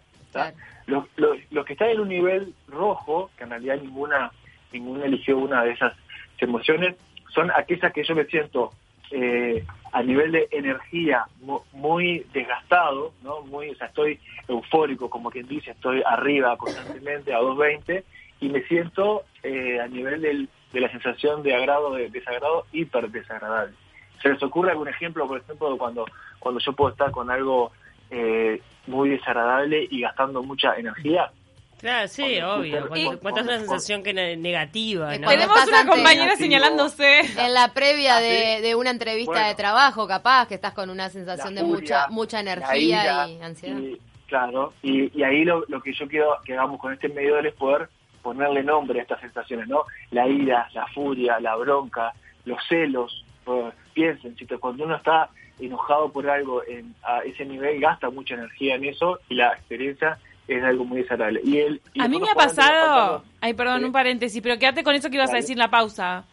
Los, 0.86 1.06
los, 1.16 1.38
los 1.52 1.66
que 1.66 1.74
están 1.74 1.90
en 1.90 2.00
un 2.02 2.10
nivel 2.10 2.54
rojo, 2.68 3.32
que 3.38 3.44
en 3.46 3.50
realidad 3.52 3.78
ninguna, 3.82 4.32
ninguna 4.72 5.06
eligió 5.06 5.38
una 5.38 5.64
de 5.64 5.72
esas 5.72 5.94
emociones, 6.40 6.96
son 7.34 7.52
aquellas 7.52 7.92
que 7.94 8.04
yo 8.04 8.14
me 8.16 8.26
siento 8.26 8.74
eh, 9.12 9.66
a 9.92 10.04
nivel 10.04 10.32
de 10.32 10.48
energía 10.52 11.26
mu- 11.42 11.62
muy 11.72 12.26
desgastado, 12.34 13.14
¿no? 13.24 13.42
Muy, 13.42 13.70
o 13.70 13.76
sea, 13.76 13.88
estoy 13.88 14.20
eufórico, 14.48 15.10
como 15.10 15.32
quien 15.32 15.48
dice, 15.48 15.72
estoy 15.72 16.04
arriba 16.06 16.58
constantemente 16.58 17.34
a 17.34 17.38
220 17.40 18.04
y 18.42 18.50
me 18.50 18.62
siento 18.64 19.24
eh, 19.44 19.80
a 19.80 19.88
nivel 19.88 20.22
del, 20.22 20.50
de 20.76 20.82
la 20.82 20.92
sensación 20.92 21.42
de 21.42 21.56
agrado, 21.56 21.94
de 21.94 22.10
desagrado, 22.10 22.66
hiper 22.74 23.10
desagradable. 23.10 23.74
¿Se 24.22 24.28
les 24.30 24.44
ocurre 24.44 24.72
algún 24.72 24.90
ejemplo, 24.90 25.26
por 25.26 25.40
ejemplo, 25.40 25.78
cuando, 25.78 26.06
cuando 26.40 26.60
yo 26.60 26.74
puedo 26.74 26.92
estar 26.92 27.12
con 27.12 27.32
algo 27.32 27.72
eh, 28.12 28.62
muy 28.88 29.10
desagradable 29.10 29.88
y 29.90 30.02
gastando 30.02 30.44
mucha 30.44 30.76
energía? 30.76 31.32
Claro, 31.80 32.08
sí, 32.08 32.24
Cuando 32.40 32.56
obvio. 32.56 32.78
encuentras 32.78 33.14
una 33.16 33.22
cuando- 33.22 33.52
sensación 33.60 34.04
que 34.04 34.14
ne- 34.14 34.36
negativa, 34.38 35.14
Es 35.14 35.22
¿no? 35.22 35.28
Tenemos 35.30 35.68
una 35.68 35.86
compañera 35.86 36.26
Negativo. 36.26 36.38
señalándose. 36.38 37.20
En 37.38 37.54
la 37.54 37.74
previa 37.74 38.18
Ah, 38.18 38.22
de, 38.22 38.76
una 38.76 38.90
entrevista 38.90 39.32
Bueno. 39.32 39.48
de 39.48 39.56
trabajo, 39.56 40.08
capaz, 40.08 40.48
que 40.48 40.56
estás 40.56 40.74
con 40.74 40.90
una 40.90 41.10
sensación 41.10 41.56
de 41.56 41.64
mucha 41.64 42.08
mucha 42.10 42.40
energía 42.42 42.78
ira, 43.04 43.30
y 43.30 43.42
ansiedad. 43.42 43.78
y- 43.80 43.98
claro, 44.28 44.74
y, 44.82 45.18
y 45.18 45.24
ahí 45.24 45.46
lo, 45.46 45.64
lo 45.68 45.82
que 45.82 45.94
yo 45.94 46.08
quiero 46.08 46.38
que 46.44 46.54
hagamos 46.54 46.80
con 46.82 46.92
este 46.94 47.08
medidor 47.10 47.46
es 47.46 47.54
poder 47.54 47.88
ponerle 48.26 48.64
nombre 48.64 49.00
a 49.00 49.04
estas 49.04 49.22
sensaciones, 49.22 49.68
¿no? 49.68 49.84
La 50.10 50.28
ira, 50.28 50.68
la 50.74 50.88
furia, 50.88 51.40
la 51.40 51.56
bronca, 51.56 52.12
los 52.46 52.58
celos. 52.68 53.24
Pues, 53.44 53.72
piensen, 53.94 54.36
si 54.36 54.46
te- 54.48 54.58
cuando 54.58 54.84
uno 54.84 54.96
está 54.96 55.30
enojado 55.60 56.12
por 56.12 56.28
algo 56.28 56.64
en, 56.68 56.96
a 57.04 57.20
ese 57.20 57.46
nivel, 57.46 57.80
gasta 57.80 58.10
mucha 58.10 58.34
energía 58.34 58.76
en 58.76 58.86
eso 58.86 59.20
y 59.30 59.36
la 59.36 59.54
experiencia 59.54 60.18
es 60.48 60.64
algo 60.64 60.84
muy 60.86 61.02
desagradable. 61.04 61.42
Y 61.44 61.60
él, 61.60 61.82
y 61.94 62.02
A 62.02 62.08
mí 62.08 62.20
me 62.20 62.30
ha 62.32 62.36
pasado, 62.36 63.24
ay 63.42 63.54
perdón, 63.54 63.80
Sí. 63.82 63.86
un 63.86 63.92
paréntesis, 63.92 64.42
pero 64.42 64.58
quédate 64.58 64.84
con 64.84 64.96
eso 64.96 65.10
que 65.12 65.16
ibas 65.18 65.32
a 65.32 65.36
decir 65.38 65.54
en 65.54 65.60
la 65.60 65.70
pausa. 65.70 66.26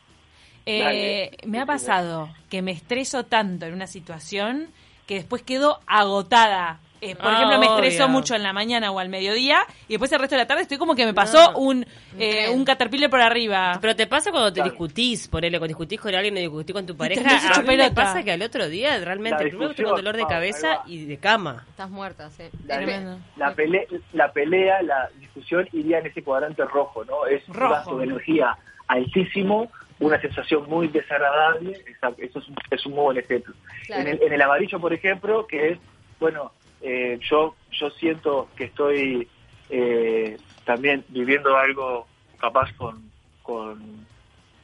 Eh, 0.64 1.30
me 1.46 1.60
ha 1.60 1.66
pasado 1.66 2.30
que 2.48 2.62
me 2.62 2.70
estreso 2.72 3.24
tanto 3.24 3.66
en 3.66 3.74
una 3.74 3.86
situación 3.86 4.68
que 5.06 5.14
después 5.16 5.42
quedo 5.42 5.80
agotada. 5.86 6.78
Eh, 7.04 7.16
por 7.16 7.26
Ah, 7.26 7.34
ejemplo, 7.34 7.58
me 7.58 7.66
estreso 7.66 8.04
obvio. 8.04 8.12
mucho 8.12 8.36
en 8.36 8.44
la 8.44 8.52
mañana 8.52 8.92
o 8.92 9.00
al 9.00 9.08
mediodía 9.08 9.58
y 9.88 9.94
después 9.94 10.12
el 10.12 10.20
resto 10.20 10.36
de 10.36 10.42
la 10.42 10.46
tarde 10.46 10.62
estoy 10.62 10.78
como 10.78 10.94
que 10.94 11.04
me 11.04 11.12
pasó 11.12 11.50
No. 11.50 11.58
un, 11.58 11.84
eh, 12.16 12.48
un 12.48 12.64
caterpillar 12.64 13.10
por 13.10 13.20
arriba. 13.20 13.76
Pero 13.80 13.96
te 13.96 14.06
pasa 14.06 14.30
cuando 14.30 14.52
te 14.52 14.60
Claro. 14.60 14.70
discutís, 14.70 15.26
por 15.26 15.44
él, 15.44 15.50
cuando 15.52 15.66
discutís 15.66 16.00
con 16.00 16.14
alguien 16.14 16.36
o 16.36 16.38
discutís 16.38 16.72
con 16.72 16.86
tu 16.86 16.96
pareja. 16.96 17.28
a 17.56 17.62
mí 17.62 17.76
me 17.76 17.90
pasa 17.90 18.22
que 18.22 18.30
al 18.30 18.40
otro 18.42 18.68
día 18.68 18.96
realmente 19.04 19.36
primero 19.38 19.70
estoy 19.70 19.84
discusión, 19.84 19.88
con 19.88 19.96
dolor 19.96 20.14
de 20.14 20.22
ahí 20.22 20.28
cabeza 20.28 20.82
y 20.86 21.04
de 21.06 21.16
cama. 21.18 21.64
Estás 21.70 21.90
muerta, 21.90 22.30
sí. 22.30 22.44
la, 22.68 22.76
Tremendo. 22.76 23.18
la, 23.36 23.52
pele- 23.56 23.88
la 24.12 24.32
pelea, 24.32 24.80
la 24.82 25.10
discusión 25.18 25.68
iría 25.72 25.98
en 25.98 26.06
ese 26.06 26.22
cuadrante 26.22 26.64
rojo, 26.64 27.04
¿no? 27.04 27.26
Es 27.26 27.42
un 27.48 27.54
gasto 27.54 27.98
de 27.98 28.04
energía 28.04 28.56
altísimo, 28.86 29.72
una 29.98 30.20
sensación 30.20 30.68
muy 30.68 30.86
desagradable, 30.86 31.72
esa- 31.86 32.12
eso 32.18 32.38
es 32.38 32.48
un, 32.48 32.54
es 32.70 32.86
un 32.86 32.92
muy 32.92 33.02
buen 33.06 33.18
ejemplo. 33.18 33.54
Claro. 33.86 34.02
En, 34.02 34.08
el, 34.08 34.22
en 34.22 34.32
el 34.32 34.40
amarillo, 34.42 34.78
por 34.80 34.92
ejemplo, 34.92 35.46
que 35.48 35.70
es, 35.72 35.78
bueno, 36.20 36.52
eh, 36.82 37.18
yo, 37.30 37.54
yo 37.70 37.90
siento 37.90 38.48
que 38.56 38.64
estoy 38.64 39.28
eh, 39.70 40.36
también 40.64 41.04
viviendo 41.08 41.56
algo 41.56 42.06
capaz 42.38 42.72
con, 42.76 43.10
con 43.42 44.06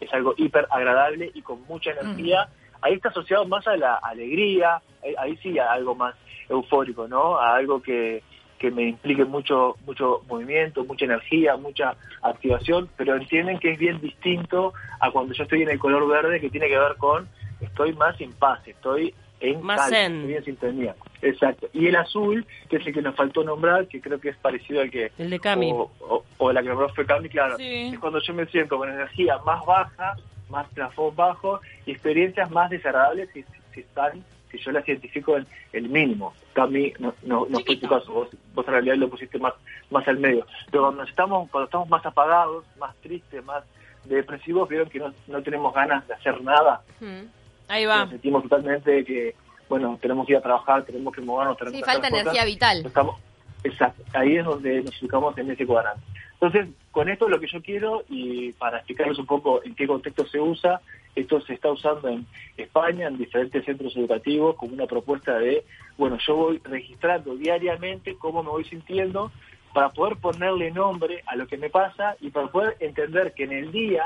es 0.00 0.12
algo 0.12 0.34
hiper 0.36 0.66
agradable 0.70 1.30
y 1.34 1.42
con 1.42 1.62
mucha 1.66 1.90
energía. 1.92 2.48
Ahí 2.80 2.94
está 2.94 3.08
asociado 3.08 3.44
más 3.46 3.66
a 3.66 3.76
la 3.76 3.96
alegría, 3.96 4.80
ahí, 5.02 5.14
ahí 5.18 5.36
sí 5.38 5.58
a 5.58 5.72
algo 5.72 5.94
más 5.94 6.14
eufórico, 6.48 7.08
¿no? 7.08 7.36
A 7.38 7.56
algo 7.56 7.82
que, 7.82 8.22
que 8.58 8.70
me 8.70 8.84
implique 8.88 9.24
mucho 9.24 9.76
mucho 9.86 10.22
movimiento, 10.28 10.84
mucha 10.84 11.04
energía, 11.04 11.56
mucha 11.56 11.96
activación, 12.22 12.88
pero 12.96 13.16
entienden 13.16 13.58
que 13.58 13.72
es 13.72 13.78
bien 13.78 14.00
distinto 14.00 14.74
a 15.00 15.10
cuando 15.10 15.34
yo 15.34 15.44
estoy 15.44 15.62
en 15.62 15.70
el 15.70 15.78
color 15.78 16.06
verde 16.08 16.40
que 16.40 16.50
tiene 16.50 16.68
que 16.68 16.78
ver 16.78 16.96
con 16.96 17.28
estoy 17.60 17.92
más 17.94 18.20
en 18.20 18.32
paz, 18.32 18.60
estoy 18.66 19.14
en 19.40 19.62
Más 19.62 19.78
calma, 19.80 19.96
zen. 19.96 20.16
estoy 20.20 20.34
en 20.34 20.44
sintonía. 20.44 20.94
Exacto. 21.22 21.68
Y 21.72 21.86
el 21.86 21.96
azul, 21.96 22.46
que 22.68 22.76
es 22.76 22.86
el 22.86 22.92
que 22.94 23.02
nos 23.02 23.14
faltó 23.14 23.44
nombrar, 23.44 23.86
que 23.88 24.00
creo 24.00 24.20
que 24.20 24.30
es 24.30 24.36
parecido 24.36 24.80
al 24.80 24.90
que 24.90 25.12
El 25.18 25.30
de 25.30 25.38
Cami. 25.40 25.70
o, 25.72 25.90
o- 26.00 26.24
o 26.38 26.52
la 26.52 26.62
que 26.62 26.68
nombró 26.68 26.88
fue 26.90 27.06
Cami, 27.06 27.28
claro. 27.28 27.56
Sí. 27.56 27.90
Es 27.92 27.98
cuando 27.98 28.20
yo 28.20 28.34
me 28.34 28.46
siento 28.46 28.76
con 28.78 28.88
energía 28.88 29.38
más 29.46 29.64
baja, 29.66 30.16
más 30.48 30.66
plafón 30.70 31.14
bajo 31.14 31.60
y 31.86 31.92
experiencias 31.92 32.50
más 32.50 32.70
desagradables 32.70 33.28
si, 33.32 33.44
si 33.74 33.80
están, 33.80 34.24
si 34.50 34.58
yo 34.58 34.72
las 34.72 34.88
identifico 34.88 35.36
en 35.36 35.46
el 35.72 35.88
mínimo. 35.88 36.32
Cami, 36.54 36.92
no, 36.98 37.14
no, 37.22 37.46
no 37.48 37.60
fue 37.60 37.76
tu 37.76 37.86
caso, 37.88 38.12
vos, 38.12 38.28
vos 38.54 38.66
en 38.66 38.72
realidad 38.72 38.96
lo 38.96 39.08
pusiste 39.08 39.38
más, 39.38 39.52
más 39.90 40.06
al 40.08 40.18
medio. 40.18 40.46
Pero 40.70 40.84
cuando 40.84 41.02
estamos, 41.04 41.48
cuando 41.50 41.66
estamos 41.66 41.88
más 41.88 42.04
apagados, 42.06 42.64
más 42.78 42.96
tristes, 42.96 43.44
más 43.44 43.62
depresivos, 44.04 44.68
vieron 44.68 44.88
que 44.88 44.98
no, 44.98 45.12
no 45.26 45.42
tenemos 45.42 45.74
ganas 45.74 46.06
de 46.08 46.14
hacer 46.14 46.40
nada. 46.42 46.80
Mm. 47.00 47.26
Ahí 47.68 47.84
Nos 47.84 47.92
va. 47.96 48.08
sentimos 48.08 48.42
totalmente 48.44 49.04
que, 49.04 49.34
bueno, 49.68 49.98
tenemos 50.00 50.26
que 50.26 50.32
ir 50.32 50.38
a 50.38 50.42
trabajar, 50.42 50.84
tenemos 50.84 51.14
que 51.14 51.20
movernos, 51.20 51.56
tenemos 51.58 51.76
Sí, 51.76 51.82
que 51.82 51.90
falta 51.90 52.08
cosas. 52.08 52.22
energía 52.22 52.44
vital. 52.44 52.82
Estamos, 52.86 53.16
exacto, 53.64 54.02
ahí 54.14 54.36
es 54.36 54.44
donde 54.44 54.82
nos 54.82 55.02
ubicamos 55.02 55.36
en 55.38 55.50
ese 55.50 55.66
cuadrante. 55.66 56.02
Entonces, 56.40 56.68
con 56.92 57.08
esto 57.08 57.28
lo 57.28 57.40
que 57.40 57.48
yo 57.48 57.60
quiero, 57.60 58.04
y 58.08 58.52
para 58.52 58.78
explicarles 58.78 59.18
un 59.18 59.26
poco 59.26 59.60
en 59.64 59.74
qué 59.74 59.86
contexto 59.86 60.24
se 60.26 60.40
usa, 60.40 60.80
esto 61.16 61.40
se 61.40 61.54
está 61.54 61.70
usando 61.72 62.08
en 62.08 62.26
España, 62.56 63.08
en 63.08 63.18
diferentes 63.18 63.64
centros 63.64 63.96
educativos, 63.96 64.54
como 64.56 64.72
una 64.74 64.86
propuesta 64.86 65.36
de, 65.38 65.64
bueno, 65.96 66.16
yo 66.24 66.36
voy 66.36 66.60
registrando 66.62 67.34
diariamente 67.34 68.16
cómo 68.16 68.42
me 68.44 68.50
voy 68.50 68.64
sintiendo 68.64 69.32
para 69.74 69.90
poder 69.90 70.16
ponerle 70.18 70.70
nombre 70.70 71.22
a 71.26 71.34
lo 71.34 71.46
que 71.48 71.56
me 71.58 71.70
pasa 71.70 72.16
y 72.20 72.30
para 72.30 72.46
poder 72.48 72.76
entender 72.80 73.34
que 73.34 73.44
en 73.44 73.52
el 73.52 73.72
día 73.72 74.04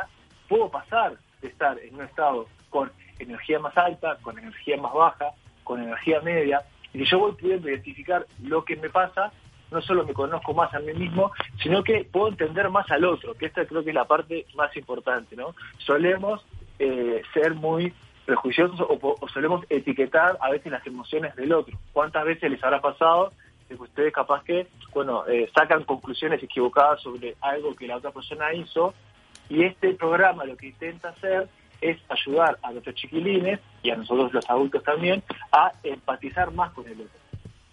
puedo 0.49 0.71
pasar 0.71 1.16
de 1.42 1.49
estar 1.49 1.78
en 1.78 1.95
un 1.97 2.02
estado 2.02 2.47
con 2.71 2.90
energía 3.19 3.59
más 3.59 3.76
alta, 3.76 4.19
con 4.23 4.38
energía 4.38 4.76
más 4.76 4.92
baja, 4.92 5.31
con 5.64 5.83
energía 5.83 6.21
media, 6.21 6.62
y 6.92 6.99
que 6.99 7.04
yo 7.04 7.19
voy 7.19 7.33
pudiendo 7.33 7.69
identificar 7.69 8.26
lo 8.42 8.64
que 8.64 8.76
me 8.76 8.90
pasa, 8.90 9.33
no 9.71 9.81
solo 9.81 10.04
me 10.04 10.12
conozco 10.12 10.52
más 10.52 10.73
a 10.75 10.81
mí 10.81 10.92
mismo, 10.92 11.33
sino 11.62 11.83
que 11.83 12.04
puedo 12.04 12.28
entender 12.28 12.69
más 12.69 12.90
al 12.90 13.04
otro, 13.04 13.35
que 13.35 13.47
esta 13.47 13.64
creo 13.64 13.83
que 13.83 13.90
es 13.90 13.95
la 13.95 14.04
parte 14.04 14.47
más 14.54 14.76
importante, 14.76 15.35
¿no? 15.35 15.54
Solemos 15.78 16.45
eh, 16.78 17.23
ser 17.33 17.54
muy 17.54 17.92
prejuiciosos 18.26 18.81
o, 18.81 18.99
o 19.21 19.28
solemos 19.28 19.64
etiquetar 19.69 20.37
a 20.40 20.50
veces 20.50 20.71
las 20.71 20.87
emociones 20.87 21.35
del 21.37 21.52
otro. 21.52 21.76
¿Cuántas 21.92 22.25
veces 22.25 22.50
les 22.50 22.62
habrá 22.62 22.81
pasado 22.81 23.31
que 23.76 23.83
ustedes 23.83 24.12
capaz 24.12 24.45
que, 24.45 24.66
bueno, 24.92 25.26
eh, 25.26 25.50
sacan 25.54 25.85
conclusiones 25.85 26.42
equivocadas 26.42 27.00
sobre 27.00 27.37
algo 27.40 27.75
que 27.75 27.87
la 27.87 27.97
otra 27.97 28.11
persona 28.11 28.52
hizo 28.52 28.95
y 29.49 29.64
este 29.64 29.95
programa 29.95 30.45
lo 30.45 30.57
que 30.57 30.66
intenta 30.69 31.11
hacer 31.11 31.49
es 31.82 31.98
ayudar 32.08 32.58
a 32.62 32.70
nuestros 32.70 32.94
chiquilines 32.94 33.60
y 33.82 33.90
a 33.90 33.96
nosotros 33.96 34.32
los 34.32 34.48
adultos 34.48 34.82
también 34.82 35.22
a 35.52 35.72
empatizar 35.82 36.52
más 36.52 36.72
con 36.72 36.86
el 36.86 36.94
otro. 37.00 37.18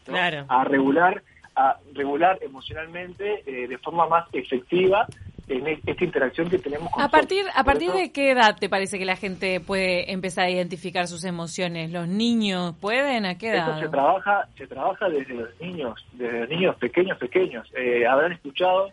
¿no? 0.07 0.13
Claro. 0.13 0.45
A 0.49 0.63
regular, 0.63 1.21
a 1.55 1.77
regular 1.93 2.39
emocionalmente 2.41 3.43
eh, 3.45 3.67
de 3.67 3.77
forma 3.77 4.07
más 4.07 4.27
efectiva 4.33 5.05
en 5.47 5.67
e- 5.67 5.79
esta 5.85 6.03
interacción 6.03 6.49
que 6.49 6.59
tenemos 6.59 6.91
con 6.91 7.01
A 7.03 7.09
partir, 7.09 7.39
nosotros. 7.43 7.61
a 7.61 7.63
partir 7.63 7.91
de 7.91 8.11
qué 8.11 8.31
edad 8.31 8.55
te 8.59 8.69
parece 8.69 8.97
que 8.99 9.05
la 9.05 9.15
gente 9.15 9.59
puede 9.59 10.11
empezar 10.11 10.45
a 10.45 10.49
identificar 10.49 11.07
sus 11.07 11.23
emociones? 11.23 11.91
¿Los 11.91 12.07
niños 12.07 12.75
pueden? 12.79 13.25
¿A 13.25 13.37
qué 13.37 13.55
Esto 13.55 13.73
se 13.75 13.81
edad? 13.81 13.91
trabaja, 13.91 14.47
se 14.57 14.67
trabaja 14.67 15.09
desde 15.09 15.33
los 15.33 15.49
niños, 15.61 16.05
desde 16.13 16.39
los 16.41 16.49
niños 16.49 16.75
pequeños, 16.77 17.17
pequeños. 17.17 17.67
Eh, 17.75 18.05
habrán 18.07 18.31
escuchado 18.33 18.89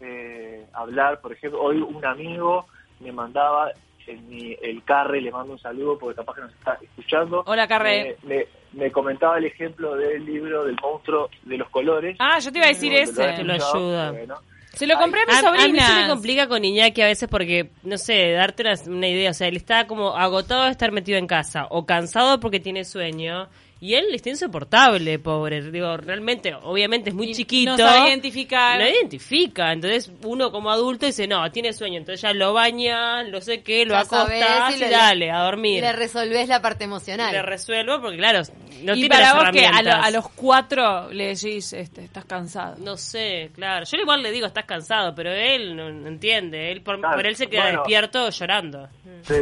eh, 0.00 0.64
hablar, 0.72 1.20
por 1.20 1.32
ejemplo, 1.32 1.60
hoy 1.62 1.78
un 1.80 2.04
amigo 2.04 2.66
me 3.00 3.12
mandaba 3.12 3.70
en 4.10 4.28
mi, 4.28 4.56
el 4.62 4.82
Carre, 4.84 5.20
le 5.20 5.30
mando 5.30 5.52
un 5.54 5.58
saludo 5.58 5.98
porque 5.98 6.16
capaz 6.16 6.34
que 6.34 6.40
nos 6.42 6.52
está 6.52 6.78
escuchando. 6.82 7.42
Hola, 7.46 7.66
Carre. 7.68 8.16
Me, 8.24 8.34
me- 8.36 8.46
me 8.72 8.92
comentaba 8.92 9.36
el 9.38 9.46
ejemplo 9.46 9.96
del 9.96 10.24
libro 10.24 10.64
del 10.64 10.76
monstruo 10.80 11.28
de 11.42 11.56
los 11.58 11.68
colores. 11.70 12.16
Ah, 12.20 12.38
yo 12.38 12.52
te 12.52 12.58
iba 12.58 12.66
a 12.66 12.70
decir 12.70 12.92
ese. 12.92 13.26
Te 13.32 13.42
lo 13.42 13.52
ayuda. 13.54 14.12
bueno. 14.12 14.36
Se 14.72 14.86
lo 14.86 14.96
compré 14.96 15.22
a 15.22 15.26
mis 15.26 15.34
A, 15.44 15.48
a 15.48 15.68
mí 15.68 15.80
se 15.80 15.94
me 16.02 16.08
complica 16.08 16.46
con 16.46 16.64
Iñaki 16.64 17.02
a 17.02 17.06
veces 17.06 17.28
porque, 17.28 17.70
no 17.82 17.98
sé, 17.98 18.30
darte 18.30 18.62
una, 18.62 18.74
una 18.86 19.08
idea. 19.08 19.30
O 19.30 19.34
sea, 19.34 19.48
él 19.48 19.56
está 19.56 19.88
como 19.88 20.16
agotado 20.16 20.64
de 20.66 20.70
estar 20.70 20.92
metido 20.92 21.18
en 21.18 21.26
casa 21.26 21.66
o 21.70 21.84
cansado 21.84 22.38
porque 22.38 22.60
tiene 22.60 22.84
sueño. 22.84 23.48
Y 23.82 23.94
él 23.94 24.14
está 24.14 24.28
insoportable, 24.28 25.18
pobre. 25.18 25.62
Digo, 25.70 25.96
realmente, 25.96 26.52
obviamente 26.54 27.08
es 27.08 27.14
muy 27.16 27.30
Y 27.30 27.34
chiquito. 27.34 27.70
no 27.70 27.78
sabe 27.78 28.08
identificar. 28.10 28.78
No 28.78 28.86
identifica. 28.86 29.72
Entonces, 29.72 30.12
uno 30.24 30.52
como 30.52 30.70
adulto 30.70 31.06
dice, 31.06 31.26
no, 31.26 31.50
tiene 31.50 31.72
sueño. 31.72 31.96
Entonces 31.98 32.20
ya 32.20 32.34
lo 32.34 32.52
baña, 32.52 33.22
lo 33.22 33.40
sé 33.40 33.62
qué, 33.62 33.86
lo 33.86 33.96
acostás 33.96 34.74
y 34.74 34.76
y, 34.76 34.80
le- 34.80 34.90
dale, 34.90 35.30
a 35.30 35.38
dormir. 35.44 35.80
Le 35.82 35.92
resolvés 35.92 36.48
la 36.48 36.60
parte 36.60 36.84
Y 36.84 36.88
emocional. 36.88 37.32
le 37.32 37.40
resuelvo 37.40 38.02
porque, 38.02 38.18
claro, 38.18 38.42
no 38.82 38.92
y 38.92 38.96
tiene 38.96 39.08
para 39.08 39.20
las 39.34 39.34
vos 39.44 39.50
que 39.50 39.64
a, 39.66 39.80
lo- 39.82 39.92
a 39.92 40.10
los 40.10 40.28
cuatro 40.28 41.10
le 41.10 41.28
decís, 41.34 41.72
este, 41.72 42.04
estás 42.04 42.26
cansado. 42.26 42.76
No 42.80 42.98
sé, 42.98 43.50
claro. 43.54 43.86
Yo 43.86 43.96
igual 43.96 44.22
le 44.22 44.30
digo, 44.30 44.46
estás 44.46 44.66
cansado, 44.66 45.14
pero 45.14 45.32
él 45.32 45.74
no, 45.74 45.88
no 45.90 46.06
entiende. 46.08 46.70
Él 46.70 46.82
por, 46.82 46.98
Claro, 47.00 47.16
por 47.16 47.26
él 47.26 47.34
se 47.34 47.46
queda 47.46 47.62
bueno. 47.62 47.78
despierto 47.78 48.28
llorando. 48.28 48.88
Sí, 49.22 49.34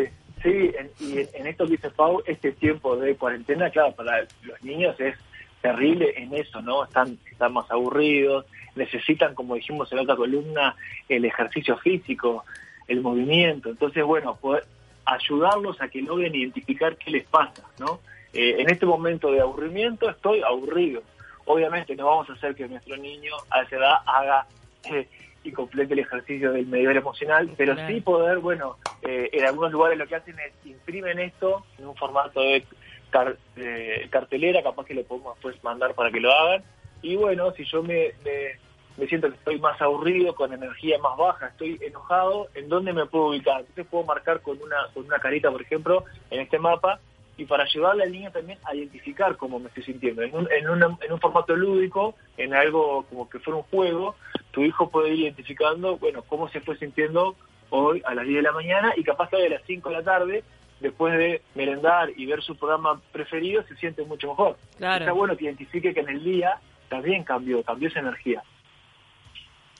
sí, 0.42 0.70
en- 0.78 0.90
y 1.00 1.18
en, 1.34 1.46
esto 1.46 1.64
que 1.64 1.72
dice 1.72 1.90
Pau, 1.90 2.22
este 2.26 2.52
tiempo 2.52 2.96
de 2.96 3.14
cuarentena, 3.16 3.70
claro, 3.70 3.92
para 3.94 4.22
los 4.42 4.62
niños 4.62 4.98
es 5.00 5.16
terrible 5.60 6.12
en 6.16 6.34
eso, 6.34 6.60
¿no? 6.62 6.84
Están, 6.84 7.18
están 7.30 7.52
más 7.52 7.70
aburridos, 7.70 8.46
necesitan, 8.76 9.34
como 9.34 9.54
dijimos 9.56 9.90
en 9.90 9.96
la 9.96 10.02
otra 10.02 10.16
columna, 10.16 10.76
el 11.08 11.24
ejercicio 11.24 11.76
físico, 11.78 12.44
el 12.86 13.00
movimiento. 13.00 13.68
Entonces, 13.70 14.04
bueno, 14.04 14.36
poder 14.36 14.64
ayudarlos 15.04 15.80
a 15.80 15.88
que 15.88 16.02
logren 16.02 16.34
identificar 16.34 16.96
qué 16.96 17.10
les 17.10 17.26
pasa, 17.26 17.62
¿no? 17.78 18.00
Eh, 18.32 18.56
en 18.58 18.70
este 18.70 18.86
momento 18.86 19.32
de 19.32 19.40
aburrimiento 19.40 20.08
estoy 20.08 20.42
aburrido. 20.42 21.02
Obviamente 21.46 21.96
no 21.96 22.06
vamos 22.06 22.28
a 22.28 22.34
hacer 22.34 22.54
que 22.54 22.68
nuestro 22.68 22.96
niño 22.98 23.32
a 23.50 23.62
esa 23.62 23.76
edad 23.76 23.94
haga 24.06 24.46
eh, 24.84 25.08
y 25.44 25.52
complete 25.52 25.94
el 25.94 26.00
ejercicio 26.00 26.52
del 26.52 26.66
medidor 26.66 26.96
emocional, 26.96 27.50
pero 27.56 27.74
Claro. 27.74 27.94
sí 27.94 28.00
poder, 28.00 28.38
bueno, 28.38 28.76
eh, 29.02 29.30
en 29.32 29.44
algunos 29.46 29.72
lugares 29.72 29.96
lo 29.98 30.06
que 30.06 30.16
hacen 30.16 30.36
es 30.40 30.52
imprimen 30.66 31.18
esto 31.18 31.64
en 31.78 31.86
un 31.86 31.96
formato 31.96 32.40
de 32.40 32.64
car- 33.10 33.36
eh, 33.56 34.06
cartelera, 34.10 34.62
capaz 34.62 34.84
que 34.86 34.94
lo 34.94 35.04
podemos 35.04 35.34
después 35.36 35.62
mandar 35.62 35.94
para 35.94 36.10
que 36.10 36.20
lo 36.20 36.32
hagan. 36.32 36.62
Y 37.02 37.14
bueno, 37.16 37.52
si 37.52 37.64
yo 37.64 37.82
me, 37.82 38.12
me, 38.24 38.58
me 38.96 39.06
siento 39.06 39.28
que 39.30 39.36
estoy 39.36 39.58
más 39.60 39.80
aburrido, 39.80 40.34
con 40.34 40.52
energía 40.52 40.98
más 40.98 41.16
baja, 41.16 41.46
estoy 41.48 41.78
enojado, 41.80 42.48
¿en 42.54 42.68
dónde 42.68 42.92
me 42.92 43.06
puedo 43.06 43.26
ubicar? 43.28 43.60
Entonces 43.60 43.86
puedo 43.88 44.04
marcar 44.04 44.40
con 44.42 44.60
una, 44.60 44.76
con 44.92 45.04
una 45.06 45.18
carita, 45.20 45.50
por 45.50 45.62
ejemplo, 45.62 46.04
en 46.30 46.40
este 46.40 46.58
mapa, 46.58 46.98
y 47.38 47.44
para 47.46 47.64
ayudarle 47.64 48.02
al 48.02 48.12
niño 48.12 48.30
también 48.32 48.58
a 48.64 48.74
identificar 48.74 49.36
cómo 49.36 49.58
me 49.58 49.68
estoy 49.68 49.84
sintiendo. 49.84 50.22
En 50.22 50.34
un, 50.34 50.48
en, 50.52 50.68
un, 50.68 50.82
en 50.82 51.12
un 51.12 51.20
formato 51.20 51.56
lúdico, 51.56 52.14
en 52.36 52.52
algo 52.52 53.04
como 53.08 53.30
que 53.30 53.38
fuera 53.38 53.56
un 53.58 53.62
juego, 53.64 54.16
tu 54.50 54.62
hijo 54.62 54.90
puede 54.90 55.10
ir 55.14 55.20
identificando, 55.20 55.96
bueno, 55.98 56.22
cómo 56.22 56.48
se 56.48 56.60
fue 56.60 56.76
sintiendo 56.78 57.36
hoy 57.70 58.02
a 58.04 58.14
las 58.14 58.24
10 58.26 58.36
de 58.38 58.42
la 58.42 58.52
mañana 58.52 58.92
y 58.96 59.04
capaz 59.04 59.30
que 59.30 59.36
hoy 59.36 59.46
a 59.46 59.50
las 59.50 59.62
5 59.66 59.88
de 59.88 59.94
la 59.94 60.02
tarde, 60.02 60.44
después 60.80 61.16
de 61.16 61.42
merendar 61.54 62.10
y 62.16 62.26
ver 62.26 62.42
su 62.42 62.56
programa 62.56 63.00
preferido, 63.12 63.62
se 63.68 63.76
siente 63.76 64.02
mucho 64.04 64.28
mejor. 64.28 64.58
Claro. 64.76 65.04
Está 65.04 65.12
bueno 65.12 65.36
que 65.36 65.44
identifique 65.44 65.94
que 65.94 66.00
en 66.00 66.08
el 66.08 66.24
día 66.24 66.58
también 66.88 67.22
cambió, 67.22 67.62
cambió 67.62 67.88
esa 67.88 68.00
energía. 68.00 68.42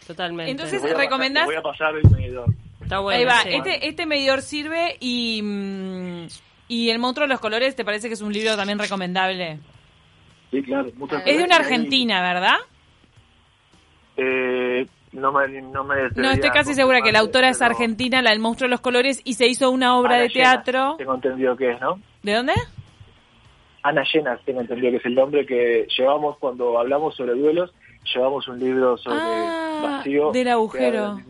Totalmente. 0.06 0.50
Entonces, 0.52 0.80
Te 0.80 0.86
voy 0.86 0.90
a 0.90 0.94
pasar- 0.94 1.04
¿recomendás? 1.06 1.46
voy 1.46 1.56
a 1.56 1.62
pasar 1.62 1.94
el 1.96 2.10
medidor. 2.10 2.46
Está 2.80 3.00
bueno. 3.00 3.18
Ahí 3.18 3.24
va, 3.24 3.42
sí. 3.42 3.48
este, 3.52 3.88
este 3.88 4.06
medidor 4.06 4.40
sirve 4.42 4.96
y, 5.00 5.40
mm, 5.42 6.26
y 6.68 6.90
El 6.90 6.98
monstruo 6.98 7.26
de 7.26 7.32
los 7.32 7.40
colores, 7.40 7.74
¿te 7.74 7.84
parece 7.84 8.08
que 8.08 8.14
es 8.14 8.20
un 8.22 8.32
libro 8.32 8.56
también 8.56 8.78
recomendable? 8.78 9.58
Sí, 10.50 10.62
claro. 10.62 10.88
muchas 10.96 11.22
Es 11.26 11.38
de 11.38 11.44
una 11.44 11.56
argentina, 11.56 12.22
¿verdad? 12.22 12.56
Eh, 14.16 14.86
no 15.12 15.32
me, 15.32 15.48
no 15.62 15.84
me 15.84 15.94
No, 15.96 16.06
atrevería 16.06 16.32
estoy 16.34 16.50
casi 16.50 16.74
segura 16.74 17.00
que 17.02 17.12
la 17.12 17.20
autora 17.20 17.48
es 17.50 17.62
argentina, 17.62 18.20
la 18.22 18.30
del 18.30 18.40
monstruo 18.40 18.66
de 18.66 18.70
los 18.72 18.80
colores, 18.80 19.20
y 19.24 19.34
se 19.34 19.46
hizo 19.46 19.70
una 19.70 19.96
obra 19.96 20.14
Ana 20.14 20.22
de 20.22 20.28
Llenas, 20.28 20.64
teatro. 20.64 20.94
Tengo 20.98 21.14
entendido 21.14 21.56
que 21.56 21.70
es, 21.72 21.80
¿no? 21.80 22.00
¿De 22.22 22.34
dónde? 22.34 22.52
Ana 23.82 24.02
Llenas, 24.12 24.40
tengo 24.44 24.60
entendido 24.60 24.90
que 24.90 24.96
es 24.98 25.04
el 25.06 25.14
nombre 25.14 25.46
que 25.46 25.86
llevamos 25.96 26.36
cuando 26.38 26.78
hablamos 26.78 27.14
sobre 27.16 27.32
duelos, 27.34 27.72
llevamos 28.14 28.46
un 28.48 28.58
libro 28.58 28.96
sobre 28.98 29.18
Ah, 29.20 29.80
vacío. 29.98 30.32
del 30.32 30.48
agujero. 30.48 31.20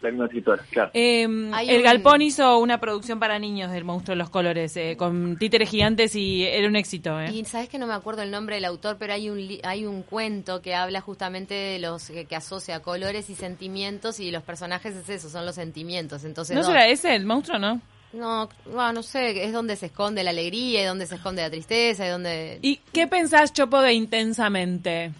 La 0.00 0.10
misma, 0.10 0.26
escritora, 0.26 0.62
claro. 0.70 0.90
Eh, 0.94 1.26
Hay 1.52 1.70
el 1.70 1.78
un- 1.78 1.82
Galpón 1.82 2.22
hizo 2.22 2.58
una 2.58 2.78
producción 2.78 3.18
para 3.18 3.38
niños 3.40 3.72
del 3.72 3.82
monstruo 3.84 4.12
de 4.14 4.18
los 4.18 4.30
colores, 4.30 4.76
eh, 4.76 4.94
con 4.96 5.36
títeres 5.38 5.68
gigantes 5.70 6.14
y 6.14 6.44
era 6.44 6.68
un 6.68 6.76
éxito. 6.76 7.20
¿eh? 7.20 7.32
Y 7.32 7.44
sabes 7.46 7.68
que 7.68 7.78
no 7.78 7.86
me 7.88 7.94
acuerdo 7.94 8.22
el 8.22 8.30
nombre 8.30 8.54
del 8.54 8.64
autor, 8.66 8.96
pero 8.98 9.12
hay 9.14 9.28
un 9.28 9.38
li- 9.38 9.60
hay 9.64 9.86
un 9.86 10.02
cuento 10.04 10.62
que 10.62 10.74
habla 10.74 11.00
justamente 11.00 11.54
de 11.54 11.78
los 11.80 12.08
que, 12.10 12.26
que 12.26 12.36
asocia 12.36 12.80
colores 12.80 13.28
y 13.28 13.34
sentimientos 13.34 14.20
y 14.20 14.30
los 14.30 14.44
personajes 14.44 14.94
es 14.94 15.08
eso, 15.08 15.28
son 15.30 15.44
los 15.44 15.56
sentimientos. 15.56 16.22
Entonces 16.24 16.54
¿No 16.54 16.62
no, 16.62 16.68
será 16.68 16.86
ese 16.86 17.16
el 17.16 17.26
monstruo, 17.26 17.58
no? 17.58 17.80
no, 18.12 18.48
no, 18.72 18.92
no 18.92 19.02
sé, 19.02 19.44
es 19.44 19.52
donde 19.52 19.74
se 19.76 19.86
esconde 19.86 20.22
la 20.22 20.30
alegría, 20.30 20.82
y 20.82 20.84
donde 20.86 21.06
se 21.06 21.16
esconde 21.16 21.42
la 21.42 21.50
tristeza, 21.50 22.06
y 22.06 22.10
donde 22.10 22.58
¿Y 22.62 22.76
qué 22.92 23.06
pensás, 23.08 23.52
Chopo, 23.52 23.80
de 23.82 23.92
Intensamente? 23.94 25.10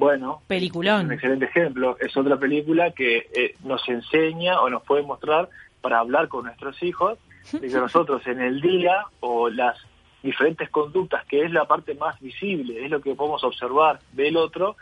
Bueno, 0.00 0.40
Peliculón. 0.46 1.06
un 1.06 1.12
excelente 1.12 1.44
ejemplo. 1.44 1.98
Es 2.00 2.16
otra 2.16 2.38
película 2.38 2.92
que 2.92 3.28
eh, 3.34 3.54
nos 3.64 3.86
enseña 3.86 4.58
o 4.62 4.70
nos 4.70 4.82
puede 4.82 5.02
mostrar 5.02 5.50
para 5.82 5.98
hablar 5.98 6.28
con 6.28 6.46
nuestros 6.46 6.82
hijos 6.82 7.18
de 7.52 7.68
que 7.68 7.74
nosotros 7.74 8.26
en 8.26 8.40
el 8.40 8.62
día 8.62 9.04
o 9.20 9.50
las 9.50 9.76
diferentes 10.22 10.70
conductas, 10.70 11.26
que 11.26 11.44
es 11.44 11.52
la 11.52 11.66
parte 11.66 11.94
más 11.94 12.18
visible, 12.18 12.82
es 12.82 12.90
lo 12.90 13.02
que 13.02 13.14
podemos 13.14 13.44
observar 13.44 14.00
del 14.12 14.38
otro, 14.38 14.76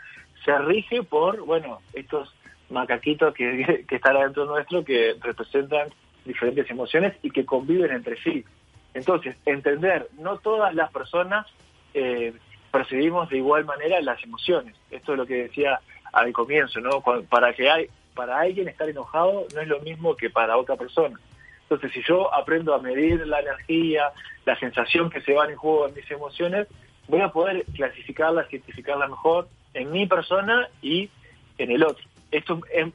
se 0.45 0.57
rige 0.57 1.03
por, 1.03 1.41
bueno, 1.41 1.81
estos 1.91 2.33
macaquitos 2.69 3.33
que, 3.33 3.83
que 3.89 3.95
están 3.97 4.15
adentro 4.15 4.45
nuestro 4.45 4.85
que 4.85 5.17
representan 5.21 5.89
diferentes 6.23 6.69
emociones 6.71 7.13
y 7.21 7.29
que 7.29 7.45
conviven 7.45 7.91
entre 7.91 8.15
sí. 8.23 8.45
Entonces, 8.93 9.35
entender, 9.45 10.07
no 10.17 10.37
todas 10.37 10.73
las 10.73 10.89
personas 10.93 11.45
eh, 11.93 12.33
percibimos 12.71 13.29
de 13.29 13.37
igual 13.37 13.65
manera 13.65 14.01
las 14.01 14.21
emociones. 14.23 14.75
Esto 14.91 15.13
es 15.13 15.17
lo 15.17 15.25
que 15.25 15.43
decía 15.43 15.79
al 16.13 16.31
comienzo, 16.33 16.79
¿no? 16.79 17.01
Cuando- 17.01 17.23
para 17.25 17.53
que 17.53 17.69
hay, 17.69 17.87
para 18.15 18.39
alguien 18.39 18.67
estar 18.67 18.89
enojado 18.89 19.45
no 19.53 19.61
es 19.61 19.67
lo 19.67 19.79
mismo 19.79 20.15
que 20.15 20.29
para 20.29 20.57
otra 20.57 20.75
persona. 20.75 21.19
Entonces, 21.63 21.91
si 21.93 22.01
yo 22.07 22.33
aprendo 22.33 22.73
a 22.73 22.79
medir 22.79 23.25
la 23.27 23.39
energía, 23.41 24.11
la 24.45 24.57
sensación 24.59 25.09
que 25.09 25.21
se 25.21 25.33
van 25.33 25.51
en 25.51 25.55
juego 25.55 25.87
en 25.87 25.93
mis 25.93 26.09
emociones, 26.09 26.67
voy 27.07 27.21
a 27.21 27.29
poder 27.29 27.63
clasificarlas, 27.75 28.51
identificarlas 28.51 29.09
mejor 29.09 29.47
en 29.73 29.91
mi 29.91 30.07
persona 30.07 30.67
y 30.81 31.09
en 31.57 31.71
el 31.71 31.83
otro. 31.83 32.03
Esto 32.31 32.59
es 32.71 32.87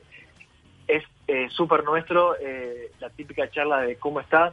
es 0.86 1.02
eh, 1.28 1.48
súper 1.50 1.82
nuestro, 1.84 2.36
eh, 2.38 2.90
la 3.00 3.08
típica 3.08 3.50
charla 3.50 3.80
de 3.80 3.96
cómo 3.96 4.20
estás, 4.20 4.52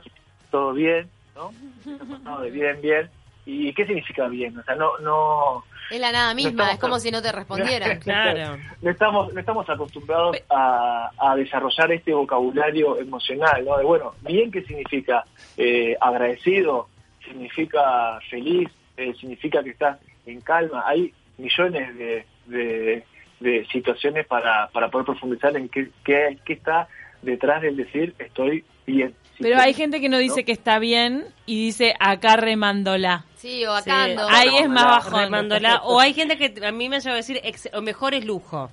todo 0.50 0.72
bien, 0.72 1.10
¿no? 1.36 1.52
No, 2.24 2.40
de 2.40 2.52
bien, 2.52 2.80
bien. 2.82 3.10
¿Y 3.46 3.74
qué 3.74 3.86
significa 3.86 4.28
bien? 4.28 4.58
O 4.58 4.64
sea, 4.64 4.76
no, 4.76 4.98
no, 5.00 5.64
es 5.92 6.00
la 6.00 6.12
nada 6.14 6.34
misma, 6.34 6.72
es 6.72 6.80
como 6.80 7.00
si 7.00 7.12
no 7.12 7.22
te 7.22 7.32
respondieran. 7.34 8.00
Claro. 8.02 8.58
no 8.82 8.90
estamos, 8.90 9.34
no 9.34 9.40
estamos 9.40 9.70
acostumbrados 9.70 10.38
a, 10.50 11.12
a 11.18 11.36
desarrollar 11.36 11.92
este 11.92 12.14
vocabulario 12.14 12.98
emocional, 12.98 13.66
¿no? 13.66 13.78
De 13.78 13.84
bueno, 13.84 14.14
bien 14.22 14.52
qué 14.52 14.64
significa 14.64 15.26
eh, 15.58 15.98
agradecido, 16.00 16.88
significa 17.26 18.20
feliz, 18.30 18.70
eh, 18.96 19.14
significa 19.20 19.62
que 19.62 19.72
estás 19.72 20.00
en 20.26 20.40
calma. 20.40 20.84
Hay 20.88 21.14
millones 21.38 21.98
de, 21.98 22.26
de, 22.46 23.04
de 23.42 23.68
situaciones 23.72 24.26
para, 24.28 24.68
para 24.68 24.90
poder 24.90 25.06
profundizar 25.06 25.56
en 25.58 25.68
qué, 25.68 25.90
qué, 26.06 26.38
qué 26.46 26.54
está 26.54 26.88
detrás 27.22 27.62
del 27.62 27.76
decir 27.76 28.16
estoy 28.18 28.64
bien. 28.88 29.14
Pero 29.42 29.60
hay 29.60 29.74
gente 29.74 30.00
que 30.02 30.10
no 30.10 30.18
dice 30.18 30.44
que 30.46 30.52
está 30.52 30.80
bien 30.80 31.26
y 31.46 31.66
dice 31.66 31.94
acá 32.00 32.36
remándola. 32.38 33.26
Sí, 33.36 33.66
o 33.66 33.72
acá 33.74 34.06
Sí. 34.06 34.12
ando. 34.12 34.28
Ahí 34.30 34.58
es 34.58 34.70
más 34.70 34.86
bajo. 34.86 35.20
Remándola. 35.20 35.82
O 35.84 36.00
hay 36.00 36.14
gente 36.14 36.38
que 36.38 36.54
a 36.66 36.72
mí 36.72 36.88
me 36.90 37.00
lleva 37.00 37.14
a 37.14 37.18
decir, 37.18 37.40
ex- 37.44 37.70
o 37.74 37.82
mejor 37.82 38.14
es 38.14 38.24
lujo. 38.26 38.70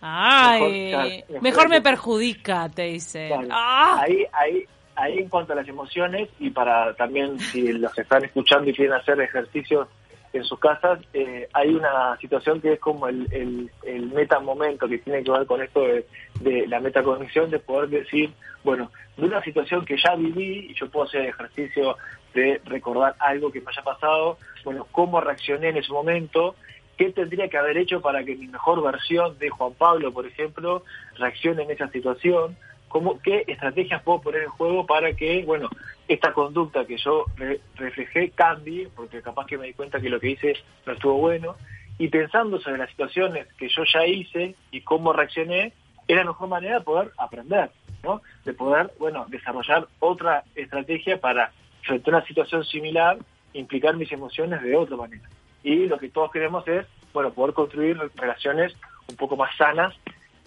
Ay, 0.00 0.60
Mejor, 0.60 0.70
claro, 0.70 1.08
mejor 1.28 1.42
mejor 1.42 1.68
me 1.70 1.80
perjudica, 1.82 2.68
te 2.68 2.82
dice. 2.82 3.26
Claro. 3.28 3.48
Ah. 3.50 4.00
Ahí, 4.00 4.24
ahí, 4.32 4.64
ahí 4.94 5.18
en 5.18 5.28
cuanto 5.28 5.52
a 5.52 5.56
las 5.56 5.66
emociones 5.68 6.28
y 6.38 6.50
para 6.50 6.94
también 6.94 7.38
si 7.40 7.72
los 7.72 7.92
que 7.92 8.02
están 8.02 8.24
escuchando 8.24 8.70
y 8.70 8.74
quieren 8.74 8.94
hacer 8.94 9.20
ejercicios 9.20 9.88
en 10.32 10.44
sus 10.44 10.58
casas, 10.58 11.00
eh, 11.14 11.48
hay 11.52 11.74
una 11.74 12.16
situación 12.18 12.60
que 12.60 12.74
es 12.74 12.80
como 12.80 13.08
el, 13.08 13.26
el, 13.32 13.70
el 13.84 14.06
metamomento 14.08 14.88
que 14.88 14.98
tiene 14.98 15.24
que 15.24 15.30
ver 15.30 15.46
con 15.46 15.62
esto 15.62 15.80
de, 15.82 16.06
de 16.40 16.66
la 16.66 16.80
metacognición, 16.80 17.50
de 17.50 17.58
poder 17.58 17.88
decir, 17.88 18.32
bueno, 18.62 18.90
de 19.16 19.24
una 19.24 19.42
situación 19.42 19.84
que 19.84 19.96
ya 19.96 20.14
viví 20.14 20.68
y 20.70 20.74
yo 20.74 20.88
puedo 20.90 21.06
hacer 21.06 21.26
ejercicio 21.26 21.96
de 22.34 22.60
recordar 22.64 23.14
algo 23.18 23.50
que 23.50 23.60
me 23.60 23.70
haya 23.70 23.82
pasado, 23.82 24.38
bueno, 24.64 24.86
cómo 24.92 25.20
reaccioné 25.20 25.70
en 25.70 25.78
ese 25.78 25.92
momento, 25.92 26.54
qué 26.96 27.10
tendría 27.10 27.48
que 27.48 27.56
haber 27.56 27.78
hecho 27.78 28.00
para 28.00 28.24
que 28.24 28.36
mi 28.36 28.48
mejor 28.48 28.82
versión 28.82 29.38
de 29.38 29.48
Juan 29.48 29.72
Pablo, 29.74 30.12
por 30.12 30.26
ejemplo, 30.26 30.84
reaccione 31.16 31.62
en 31.62 31.70
esa 31.70 31.88
situación, 31.88 32.56
cómo, 32.88 33.20
qué 33.20 33.44
estrategias 33.46 34.02
puedo 34.02 34.20
poner 34.20 34.42
en 34.42 34.48
juego 34.48 34.86
para 34.86 35.12
que, 35.12 35.44
bueno, 35.44 35.68
esta 36.08 36.32
conducta 36.32 36.84
que 36.86 36.96
yo 36.96 37.26
re- 37.36 37.60
reflejé 37.76 38.30
cambie, 38.30 38.88
porque 38.94 39.22
capaz 39.22 39.46
que 39.46 39.58
me 39.58 39.66
di 39.66 39.74
cuenta 39.74 40.00
que 40.00 40.08
lo 40.08 40.18
que 40.18 40.30
hice 40.30 40.54
no 40.86 40.94
estuvo 40.94 41.14
bueno, 41.18 41.56
y 41.98 42.08
pensando 42.08 42.60
sobre 42.60 42.78
las 42.78 42.90
situaciones 42.90 43.46
que 43.58 43.68
yo 43.68 43.82
ya 43.92 44.06
hice 44.06 44.54
y 44.70 44.80
cómo 44.82 45.12
reaccioné, 45.12 45.72
es 46.06 46.16
la 46.16 46.24
mejor 46.24 46.48
manera 46.48 46.78
de 46.78 46.84
poder 46.84 47.12
aprender, 47.18 47.70
¿no? 48.02 48.22
De 48.44 48.54
poder, 48.54 48.92
bueno, 48.98 49.26
desarrollar 49.28 49.88
otra 49.98 50.44
estrategia 50.54 51.20
para, 51.20 51.52
frente 51.82 52.10
a 52.10 52.16
una 52.16 52.26
situación 52.26 52.64
similar, 52.64 53.18
implicar 53.52 53.96
mis 53.96 54.10
emociones 54.12 54.62
de 54.62 54.76
otra 54.76 54.96
manera. 54.96 55.28
Y 55.62 55.86
lo 55.86 55.98
que 55.98 56.08
todos 56.08 56.30
queremos 56.30 56.66
es, 56.68 56.86
bueno, 57.12 57.32
poder 57.32 57.52
construir 57.54 57.98
relaciones 58.14 58.74
un 59.08 59.16
poco 59.16 59.36
más 59.36 59.54
sanas 59.56 59.94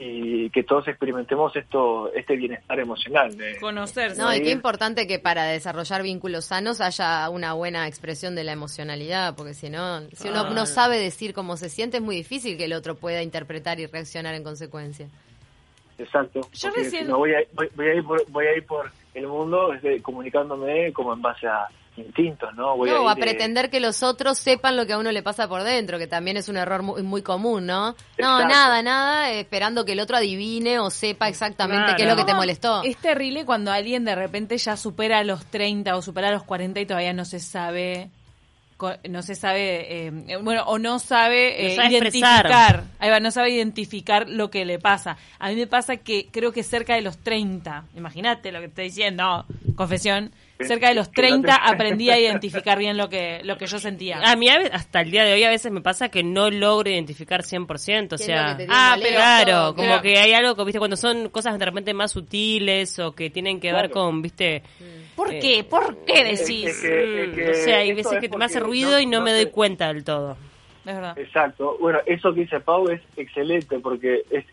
y 0.04 0.50
que 0.50 0.64
todos 0.64 0.88
experimentemos 0.88 1.56
esto 1.56 2.12
este 2.14 2.36
bienestar 2.36 2.80
emocional. 2.80 3.38
de- 3.38 3.60
Conocerse. 3.60 4.20
No, 4.20 4.34
y 4.34 4.42
qué 4.42 4.50
importante 4.50 5.06
que 5.06 5.20
para 5.20 5.44
desarrollar 5.46 6.02
vínculos 6.02 6.46
sanos 6.46 6.82
haya 6.82 7.30
una 7.30 7.54
buena 7.54 7.88
expresión 7.88 8.34
de 8.34 8.44
la 8.44 8.52
emocionalidad, 8.54 9.36
porque 9.36 9.54
si 9.54 9.70
no, 9.70 10.02
si 10.14 10.30
uno 10.30 10.50
no 10.50 10.66
sabe 10.66 10.98
decir 10.98 11.34
cómo 11.36 11.56
se 11.56 11.70
siente, 11.70 11.98
es 11.98 12.04
muy 12.04 12.16
difícil 12.16 12.58
que 12.58 12.66
el 12.66 12.74
otro 12.74 12.96
pueda 12.96 13.22
interpretar 13.22 13.80
y 13.80 13.86
reaccionar 13.86 14.34
en 14.34 14.44
consecuencia. 14.44 15.08
Exacto. 16.00 16.42
Yo 16.52 16.72
recién- 16.72 17.04
si 17.06 17.08
no 17.12 17.20
voy 17.20 17.34
a, 17.36 17.40
voy, 17.54 17.70
voy 17.76 17.88
a 17.88 17.94
ir 17.96 18.04
por, 18.04 18.32
voy 18.32 18.46
a 18.48 18.58
ir 18.58 18.66
por 18.66 18.92
el 19.14 19.28
mundo 19.28 19.72
este, 19.74 20.02
comunicándome 20.02 20.92
como 20.94 21.14
en 21.14 21.22
base 21.22 21.46
a 21.48 21.68
instintos, 21.97 22.54
¿no? 22.56 22.77
Voy 22.77 22.89
no, 22.89 23.08
a, 23.08 23.12
a 23.12 23.15
eh, 23.15 23.19
pretender 23.19 23.69
que 23.69 23.80
los 23.80 24.01
otros 24.04 24.38
sepan 24.38 24.77
lo 24.77 24.86
que 24.86 24.93
a 24.93 24.97
uno 24.97 25.12
le 25.12 25.21
pasa 25.23 25.47
por 25.47 25.63
dentro, 25.63 25.97
que 25.99 26.08
también 26.08 26.38
es 26.38 26.47
un 26.49 26.58
error 26.58 26.82
muy, 26.84 27.04
muy 27.04 27.21
común, 27.21 27.65
¿no? 27.65 27.88
No, 27.91 27.93
Exacto. 28.17 28.47
nada, 28.47 28.82
nada, 28.82 29.32
eh, 29.32 29.41
esperando 29.41 29.84
que 29.86 29.91
el 29.91 29.99
otro 29.99 30.17
adivine 30.17 30.80
o 30.80 30.89
sepa 30.89 31.27
exactamente 31.27 31.84
Claro. 31.84 31.97
qué 31.97 32.04
es 32.04 32.10
lo 32.10 32.15
que 32.15 32.23
te 32.25 32.32
No, 32.32 32.38
molestó. 32.38 32.84
Es 32.84 32.97
terrible 32.97 33.45
cuando 33.45 33.71
alguien 33.71 34.06
de 34.06 34.15
repente 34.15 34.58
ya 34.58 34.77
supera 34.77 35.23
los 35.23 35.45
30 35.47 35.95
o 35.95 36.01
supera 36.01 36.32
los 36.32 36.43
40 36.43 36.80
y 36.80 36.86
todavía 36.86 37.13
no 37.13 37.25
se 37.25 37.39
sabe 37.39 38.10
co- 38.77 38.95
no 39.08 39.21
se 39.21 39.36
sabe 39.36 40.08
eh, 40.08 40.38
bueno 40.41 40.63
o 40.63 40.80
no 40.80 40.97
sabe, 40.97 41.56
No 41.62 41.67
eh, 41.67 41.75
sabe 41.75 41.89
identificar 41.89 42.45
expresar. 42.47 42.84
ahí 42.97 43.10
va, 43.12 43.19
no 43.19 43.30
sabe 43.30 43.51
identificar 43.51 44.27
lo 44.27 44.49
que 44.49 44.65
le 44.65 44.80
pasa 44.80 45.17
a 45.38 45.49
mí 45.49 45.56
me 45.56 45.67
pasa 45.67 45.97
que 45.97 46.30
creo 46.32 46.51
que 46.51 46.63
cerca 46.63 46.95
de 46.95 47.01
los 47.01 47.19
30 47.19 47.84
imagínate 47.95 48.51
lo 48.51 48.60
que 48.60 48.65
estoy 48.65 48.86
diciendo 48.86 49.45
confesión, 49.82 50.32
cerca 50.60 50.89
de 50.89 50.96
los 50.96 51.08
que 51.10 51.22
no 51.24 51.28
30 51.28 51.48
te- 51.56 51.74
aprendí 51.74 52.10
a 52.10 52.20
identificar 52.20 52.78
bien 52.78 52.96
lo 52.98 53.10
que, 53.10 53.41
lo 53.44 53.58
que 53.58 53.65
yo 53.67 53.80
sentía. 53.80 54.20
A 54.24 54.36
mí 54.36 54.48
hasta 54.50 55.02
el 55.02 55.12
día 55.12 55.24
de 55.24 55.34
hoy 55.34 55.44
a 55.44 55.50
veces 55.50 55.72
me 55.72 55.82
pasa 55.82 56.10
que 56.10 56.24
no 56.24 56.50
logro 56.52 56.89
identificar 56.89 57.41
100%, 57.44 57.65
o 57.65 57.67
¿Qué 57.67 58.15
es 58.15 58.20
lo 58.22 58.26
sea, 58.26 58.58
ah, 58.70 58.98
claro, 59.00 59.76
como 59.76 59.88
Pero- 59.89 60.02
que 60.02 60.20
hay 60.20 60.34
algo 60.34 60.56
que, 60.56 60.63
viste, 60.63 60.80
cuando 60.80 60.98
son 60.98 61.30
cosas 61.30 61.58
de 61.58 61.65
repente 61.65 61.94
más 61.94 62.12
sutiles 62.12 63.00
o 63.00 63.13
que 63.13 63.30
tienen 63.30 63.60
que 63.60 63.74
ver 63.74 63.89
con, 63.89 64.22
viste, 64.22 64.63
¿Por 65.15 65.34
eh, 65.34 65.39
qué? 65.39 65.63
¿Por 65.63 66.06
qué 66.06 66.32
es 66.32 66.39
decís? 66.48 66.80
que- 66.82 67.24
es 67.24 67.30
mm, 67.30 67.34
que 67.36 67.46
no 67.48 67.54
sé, 67.54 67.74
hay 67.74 67.94
veces 67.94 68.13
es 68.13 68.30
que 68.30 68.38
me 68.38 68.46
hace 68.46 68.60
ruido 68.60 68.91
no- 68.91 69.00
y 69.00 69.06
no, 69.06 69.20
no 69.20 69.26
me 69.26 69.32
doy 69.34 69.44
sé. 69.46 69.52
cuenta 69.52 69.88
del 69.94 70.04
todo. 70.04 70.38
Es 70.86 70.96
verdad. 70.96 71.17
Exacto. 71.17 71.78
Bueno, 71.80 72.00
eso 72.08 72.34
que 72.34 72.41
dice 72.41 72.60
Pau 72.60 72.88
es 72.89 73.02
excelente 73.15 73.78
porque 73.80 74.24
es, 74.32 74.46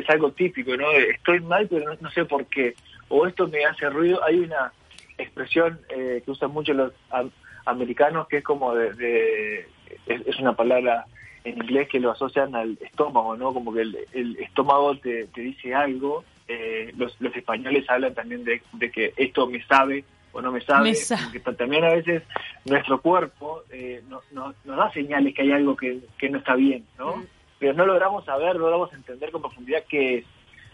es 0.00 0.08
algo 0.10 0.30
típico, 0.32 0.76
¿no? 0.76 0.90
Estoy 0.90 1.40
mal, 1.40 1.66
pero 1.68 1.90
no, 1.92 1.98
no 2.00 2.10
sé 2.10 2.24
por 2.24 2.46
qué. 2.46 2.74
O 3.08 3.26
esto 3.26 3.48
me 3.48 3.64
hace 3.64 3.88
ruido. 3.90 4.22
Hay 4.24 4.38
una 4.40 4.72
expresión 5.18 5.80
eh, 5.88 6.22
que 6.24 6.30
usan 6.30 6.50
mucho 6.52 6.72
los 6.74 6.92
am- 7.10 7.30
americanos 7.64 8.28
que 8.28 8.38
es 8.38 8.44
como 8.44 8.74
de... 8.74 8.92
de- 8.94 9.68
es, 10.06 10.26
es 10.26 10.38
una 10.38 10.54
palabra 10.54 11.06
en 11.44 11.58
inglés 11.58 11.88
que 11.88 12.00
lo 12.00 12.10
asocian 12.10 12.54
al 12.56 12.76
estómago, 12.80 13.36
¿no? 13.36 13.52
Como 13.54 13.72
que 13.72 13.82
el, 13.82 13.96
el 14.12 14.36
estómago 14.38 14.96
te, 14.98 15.26
te 15.28 15.40
dice 15.42 15.74
algo. 15.74 16.24
Eh, 16.48 16.92
los, 16.96 17.20
los 17.20 17.34
españoles 17.34 17.88
hablan 17.88 18.14
también 18.14 18.44
de, 18.44 18.60
de 18.72 18.90
que 18.90 19.12
esto 19.16 19.46
me 19.48 19.62
sabe 19.64 20.04
o 20.32 20.40
no 20.42 20.52
me 20.52 20.60
sabe. 20.60 20.90
Me 20.90 20.94
sabe. 20.94 21.40
también 21.40 21.84
a 21.84 21.94
veces 21.94 22.22
nuestro 22.64 23.00
cuerpo 23.00 23.62
eh, 23.70 24.02
no- 24.08 24.20
no- 24.32 24.54
nos 24.64 24.76
da 24.76 24.92
señales 24.92 25.34
que 25.34 25.42
hay 25.42 25.52
algo 25.52 25.76
que, 25.76 26.00
que 26.18 26.28
no 26.28 26.38
está 26.38 26.54
bien, 26.56 26.84
¿no? 26.98 27.16
Mm. 27.16 27.26
Pero 27.58 27.72
no 27.72 27.86
logramos 27.86 28.24
saber, 28.24 28.54
no 28.56 28.62
logramos 28.62 28.92
entender 28.92 29.30
con 29.30 29.42
profundidad 29.42 29.84
qué 29.88 30.18
es. 30.18 30.24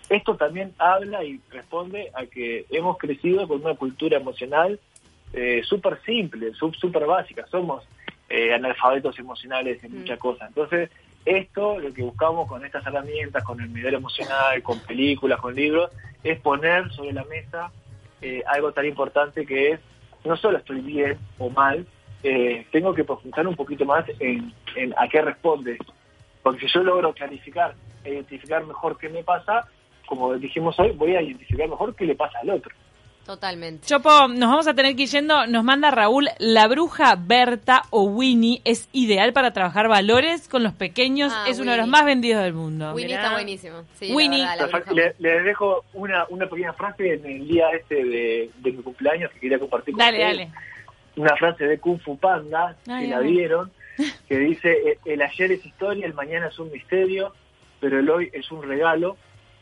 Esto 0.09 0.37
también 0.37 0.75
habla 0.79 1.25
y 1.25 1.41
responde 1.51 2.11
a 2.15 2.27
que 2.27 2.67
hemos 2.71 2.99
crecido 2.99 3.47
con 3.47 3.65
una 3.65 3.75
cultura 3.75 4.17
emocional 4.19 4.79
eh, 5.33 5.63
súper 5.65 6.01
simple, 6.05 6.53
súper 6.55 7.07
básica. 7.07 7.47
Somos 7.47 7.85
eh, 8.29 8.53
analfabetos 8.53 9.19
emocionales 9.19 9.83
en 9.85 9.93
Mm. 9.93 9.99
muchas 10.01 10.19
cosas. 10.19 10.49
Entonces, 10.49 10.91
esto, 11.25 11.79
lo 11.79 11.93
que 11.95 12.03
buscamos 12.03 12.49
con 12.49 12.65
estas 12.65 12.85
herramientas, 12.87 13.45
con 13.45 13.61
el 13.61 13.73
nivel 13.73 13.95
emocional, 13.95 14.61
con 14.63 14.81
películas, 14.81 15.41
con 15.41 15.55
libros, 15.55 15.91
es 16.25 16.41
poner 16.41 16.91
sobre 16.93 17.13
la 17.13 17.25
mesa 17.25 17.71
eh, 18.21 18.43
algo 18.47 18.73
tan 18.73 18.87
importante 18.87 19.47
que 19.47 19.73
es, 19.73 19.81
no 20.25 20.37
solo 20.37 20.59
estoy 20.59 20.81
bien 20.81 21.17
o 21.39 21.51
mal, 21.51 21.87
eh, 22.23 22.67
tengo 22.71 22.95
que 22.95 23.05
profundizar 23.05 23.47
un 23.47 23.57
poquito 23.57 23.85
más 23.85 24.05
en, 24.21 24.53
en 24.77 24.95
a 24.97 25.09
qué 25.09 25.23
responde 25.23 25.73
esto. 25.73 25.93
Porque 26.43 26.67
si 26.67 26.73
yo 26.75 26.83
logro 26.83 27.13
clarificar 27.13 27.75
e 28.05 28.15
identificar 28.15 28.65
mejor 28.65 28.99
qué 28.99 29.09
me 29.09 29.23
pasa, 29.23 29.67
como 30.07 30.35
dijimos 30.35 30.79
hoy, 30.79 30.91
voy 30.93 31.15
a 31.17 31.23
identificar 31.23 31.69
mejor 31.69 31.95
qué 31.95 32.05
le 32.05 32.15
pasa 32.15 32.39
al 32.41 32.51
otro. 32.51 32.75
Totalmente. 33.25 33.87
Chopo, 33.87 34.27
nos 34.27 34.51
vamos 34.51 34.67
a 34.67 34.75
tener 34.75 34.97
que 34.97 35.05
ir 35.05 35.09
yendo. 35.09 35.47
Nos 35.47 35.63
manda 35.63 35.93
Raúl, 35.93 36.29
la 36.41 36.67
bruja 36.67 37.15
Berta 37.17 37.83
o 37.91 38.03
Winnie 38.03 38.61
es 38.65 38.89
ideal 38.93 39.33
para 39.33 39.53
trabajar 39.53 39.87
valores 39.87 40.49
con 40.49 40.65
los 40.65 40.73
pequeños. 40.73 41.33
Ah, 41.33 41.45
es 41.49 41.61
uno 41.61 41.71
de 41.71 41.77
los 41.79 41.87
más 41.87 42.05
vendidos 42.05 42.43
del 42.43 42.53
mundo. 42.53 42.93
Winnie 42.93 43.07
Mirá. 43.15 43.23
está 43.23 43.33
buenísimo. 43.35 43.83
Sí, 43.95 44.09
la 44.09 44.15
Winnie. 44.17 44.45
verdad, 44.45 44.85
la 44.91 45.13
Les 45.21 45.45
dejo 45.45 45.85
una, 45.95 46.27
una 46.31 46.47
pequeña 46.49 46.73
frase 46.73 47.15
en 47.15 47.25
el 47.25 47.47
día 47.47 47.67
este 47.71 47.95
de, 48.05 48.51
de 48.59 48.73
mi 48.73 48.83
cumpleaños 48.83 49.31
que 49.31 49.39
quería 49.39 49.61
compartir 49.61 49.95
con 49.95 49.99
Dale, 50.01 50.19
ustedes. 50.19 50.49
dale. 50.51 50.61
Una 51.15 51.37
frase 51.37 51.65
de 51.65 51.79
Kung 51.79 52.01
Fu 52.01 52.19
Panda, 52.19 52.75
Ay, 52.89 53.05
que 53.05 53.11
la 53.15 53.21
vieron, 53.21 53.71
que 54.29 54.39
dice, 54.39 54.73
"E- 54.73 54.99
el 55.05 55.23
ayer 55.23 55.53
es 55.53 55.65
historia, 55.65 56.07
el 56.07 56.15
mañana 56.15 56.49
es 56.49 56.59
un 56.59 56.71
misterio, 56.71 57.33
pero 57.81 57.99
el 57.99 58.09
hoy 58.09 58.31
es 58.33 58.51
un 58.51 58.63
regalo, 58.63 59.17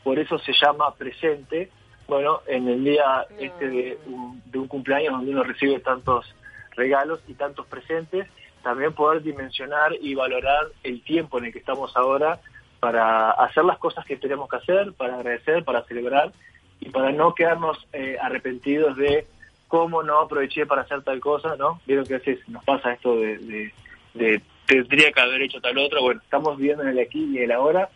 por 0.05 0.19
eso 0.19 0.39
se 0.39 0.53
llama 0.53 0.95
presente. 0.95 1.71
Bueno, 2.07 2.41
en 2.47 2.69
el 2.69 2.85
día 2.85 3.27
este 3.39 3.69
de 3.69 3.99
un, 4.07 4.43
de 4.47 4.59
un 4.59 4.67
cumpleaños 4.69 5.13
donde 5.13 5.31
uno 5.33 5.43
recibe 5.45 5.79
tantos 5.81 6.35
regalos 6.77 7.21
y 7.29 7.35
tantos 7.35 7.67
presentes, 7.67 8.27
también 8.63 8.93
poder 8.93 9.23
dimensionar 9.23 9.93
y 10.01 10.15
valorar 10.15 10.67
el 10.83 11.03
tiempo 11.03 11.39
en 11.39 11.47
el 11.47 11.53
que 11.53 11.59
estamos 11.61 11.97
ahora 11.97 12.41
para 12.79 13.31
hacer 13.31 13.65
las 13.65 13.79
cosas 13.79 14.05
que 14.07 14.17
tenemos 14.17 14.49
que 14.49 14.57
hacer, 14.57 14.93
para 14.95 15.15
agradecer, 15.17 15.65
para 15.65 15.83
celebrar 15.85 16.33
y 16.81 16.89
para 16.89 17.13
no 17.13 17.35
quedarnos 17.35 17.87
eh, 17.93 18.17
arrepentidos 18.21 18.97
de 18.97 19.27
cómo 19.69 20.03
no 20.03 20.19
aproveché 20.21 20.67
para 20.67 20.83
hacer 20.83 21.03
tal 21.03 21.21
cosa, 21.21 21.57
¿no? 21.57 21.81
Vieron 21.87 22.07
que 22.07 22.15
a 22.15 22.19
veces 22.19 22.47
nos 22.49 22.65
pasa 22.65 22.93
esto 22.93 23.17
de, 23.17 23.39
de, 23.39 23.73
de 24.15 24.41
tendría 24.67 25.11
que 25.13 25.21
haber 25.21 25.43
hecho 25.43 25.61
tal 25.61 25.77
otro. 25.79 26.03
Bueno, 26.03 26.21
estamos 26.23 26.57
viviendo 26.57 26.83
en 26.85 26.91
el 26.91 26.99
aquí 27.01 27.29
y 27.33 27.39
el 27.39 27.51
ahora, 27.53 27.89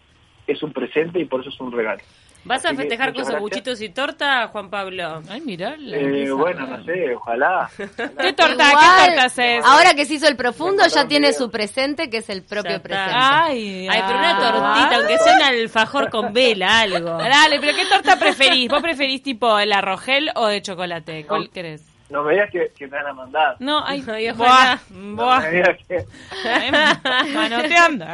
es 0.47 0.63
un 0.63 0.73
presente 0.73 1.21
y 1.21 1.25
por 1.25 1.41
eso 1.41 1.51
es 1.51 1.61
un 1.61 1.73
regalo. 1.73 2.01
¿Vas 2.47 2.63
a 2.67 2.71
que 2.73 2.77
festejar 2.77 3.07
con 3.15 3.23
gracias. 3.23 3.35
sanguchitos 3.37 3.81
y 3.81 3.89
torta, 3.89 4.49
Juan 4.49 4.69
Pablo? 4.69 5.23
Ay, 5.31 5.41
mirá. 5.41 5.77
la 5.79 5.97
Eh, 5.97 6.31
bueno, 6.31 6.67
no 6.67 6.85
sé, 6.85 7.15
ojalá. 7.15 7.71
¿Qué 7.77 8.33
torta? 8.35 8.69
Igual, 8.69 8.77
¿Qué 8.99 9.07
torta 9.07 9.25
haces? 9.25 9.65
Ahora 9.65 9.95
que 9.95 10.05
se 10.05 10.15
hizo 10.15 10.29
el 10.29 10.37
profundo, 10.37 10.83
ya 10.87 11.09
tiene 11.09 11.33
su 11.33 11.51
presente, 11.51 12.11
que 12.11 12.19
es 12.19 12.29
el 12.29 12.43
propio 12.43 12.83
presente. 12.83 13.13
Ay, 13.15 13.89
Ay, 13.89 14.03
pero 14.07 14.19
una 14.19 14.37
ay. 14.37 14.43
tortita, 14.53 14.97
aunque 14.97 15.19
sea 15.19 15.37
un 15.37 15.43
alfajor 15.43 16.11
con 16.11 16.35
vela, 16.35 16.81
algo. 16.81 17.17
Dale, 17.17 17.61
pero 17.61 17.75
¿qué 17.75 17.87
torta 17.87 18.19
preferís? 18.19 18.69
¿Vos 18.69 18.83
preferís 18.83 19.23
tipo 19.23 19.59
el 19.59 19.73
arrogel 19.73 20.31
o 20.35 20.47
de 20.49 20.61
chocolate? 20.61 21.25
¿Cuál 21.27 21.45
No. 21.45 21.51
querés? 21.51 21.94
No 22.15 22.23
me 22.23 22.33
digas 22.35 22.49
que, 22.53 22.71
que 22.79 22.87
me 22.87 22.97
van 22.97 23.07
a 23.09 23.13
mandar. 23.13 23.57
No, 23.59 23.85
ay, 23.85 24.05
Ay, 24.09 24.31
buah, 24.31 24.47
ojalá. 24.47 24.81
No 24.91 25.17
buah. 25.17 25.41
me 25.41 25.51
digas 25.51 25.77
que... 25.89 25.97
Eh, 25.97 26.71
Manoteando. 27.35 28.05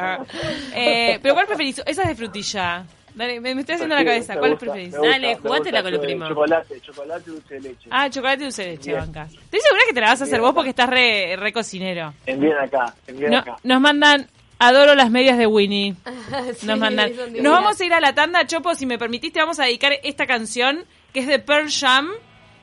Eh, 0.74 1.18
pero 1.22 1.34
¿cuál 1.34 1.46
preferís? 1.46 1.82
Esa 1.84 2.02
es 2.02 2.08
de 2.08 2.14
frutilla. 2.14 2.84
Dale, 3.14 3.40
me, 3.40 3.54
me 3.54 3.60
estoy 3.60 3.74
haciendo 3.74 3.94
la 3.94 4.04
cabeza. 4.04 4.36
¿Cuál 4.38 4.52
gusta, 4.52 4.66
preferís? 4.66 4.92
gusta, 4.96 5.06
Dale, 5.08 5.36
jugátela 5.36 5.82
con 5.82 5.92
lo 5.92 6.00
primo. 6.00 6.28
Chocolate, 6.28 6.80
chocolate 6.80 7.30
dulce 7.30 7.54
de 7.54 7.60
leche. 7.60 7.88
Ah, 7.90 8.08
chocolate 8.08 8.40
y 8.40 8.44
dulce 8.44 8.62
de 8.62 8.70
leche, 8.70 8.92
banca. 8.94 9.24
Estoy 9.24 9.60
segura 9.60 9.82
que 9.86 9.92
te 9.92 10.00
la 10.00 10.06
vas 10.08 10.20
a 10.20 10.24
hacer 10.24 10.40
vos 10.40 10.54
porque 10.54 10.70
estás 10.70 10.88
re, 10.88 11.36
re 11.36 11.52
cocinero. 11.52 12.14
Envíen 12.24 12.56
acá, 12.56 12.94
envíen 13.06 13.32
No- 13.32 13.38
acá. 13.38 13.56
nos 13.64 13.80
mandan, 13.80 14.28
adoro 14.58 14.94
las 14.94 15.10
medias 15.10 15.36
de 15.36 15.46
Winnie. 15.46 15.94
Sí, 16.56 16.66
Nos 16.66 16.78
mandan. 16.78 17.10
Nos 17.42 17.52
vamos 17.52 17.78
a 17.80 17.84
ir 17.84 17.92
a 17.92 18.00
la 18.00 18.14
tanda, 18.14 18.46
Chopo, 18.46 18.74
si 18.74 18.86
me 18.86 18.96
permitiste, 18.96 19.40
vamos 19.40 19.58
a 19.60 19.64
dedicar 19.64 19.92
esta 20.04 20.26
canción 20.26 20.84
que 21.12 21.20
es 21.20 21.26
de 21.26 21.38
Pearl 21.40 21.68
Jam. 21.70 22.08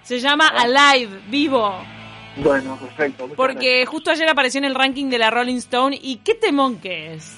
Se 0.08 0.22
llama 0.22 0.48
Alive, 0.48 1.20
vivo. 1.28 1.84
Bueno, 2.38 2.78
perfecto. 2.78 3.28
Porque 3.36 3.86
justo 3.86 4.10
ayer 4.10 4.30
apareció 4.30 4.58
en 4.60 4.64
el 4.64 4.74
ranking 4.74 5.10
de 5.10 5.18
la 5.18 5.30
Rolling 5.30 5.58
Stone 5.58 6.00
y 6.02 6.22
qué 6.24 6.34
temón 6.34 6.80
que 6.80 7.14
es. 7.16 7.36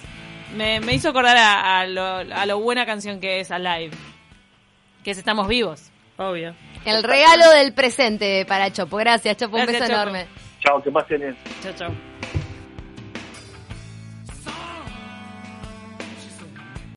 Me, 0.56 0.80
me 0.80 0.94
hizo 0.94 1.10
acordar 1.10 1.36
a, 1.36 1.80
a 1.80 1.88
lo, 1.88 2.06
a 2.06 2.46
lo 2.46 2.60
buena 2.60 2.86
canción 2.86 3.20
que 3.20 3.40
es 3.40 3.50
Alive. 3.50 3.90
Que 5.04 5.10
es 5.10 5.18
Estamos 5.18 5.48
Vivos. 5.48 5.90
Obvio. 6.18 6.54
El 6.86 7.02
regalo 7.02 7.50
del 7.50 7.74
presente 7.74 8.46
para 8.46 8.72
Chopo. 8.72 8.98
Gracias, 8.98 9.38
Chopo. 9.38 9.58
Un 9.58 9.66
beso 9.66 9.80
Chopo. 9.80 9.92
enorme. 9.92 10.28
Chao, 10.60 10.84
que 10.84 10.92
pasen 10.92 11.22
bien. 11.22 11.38
Chao, 11.64 11.74
chao. 11.76 11.92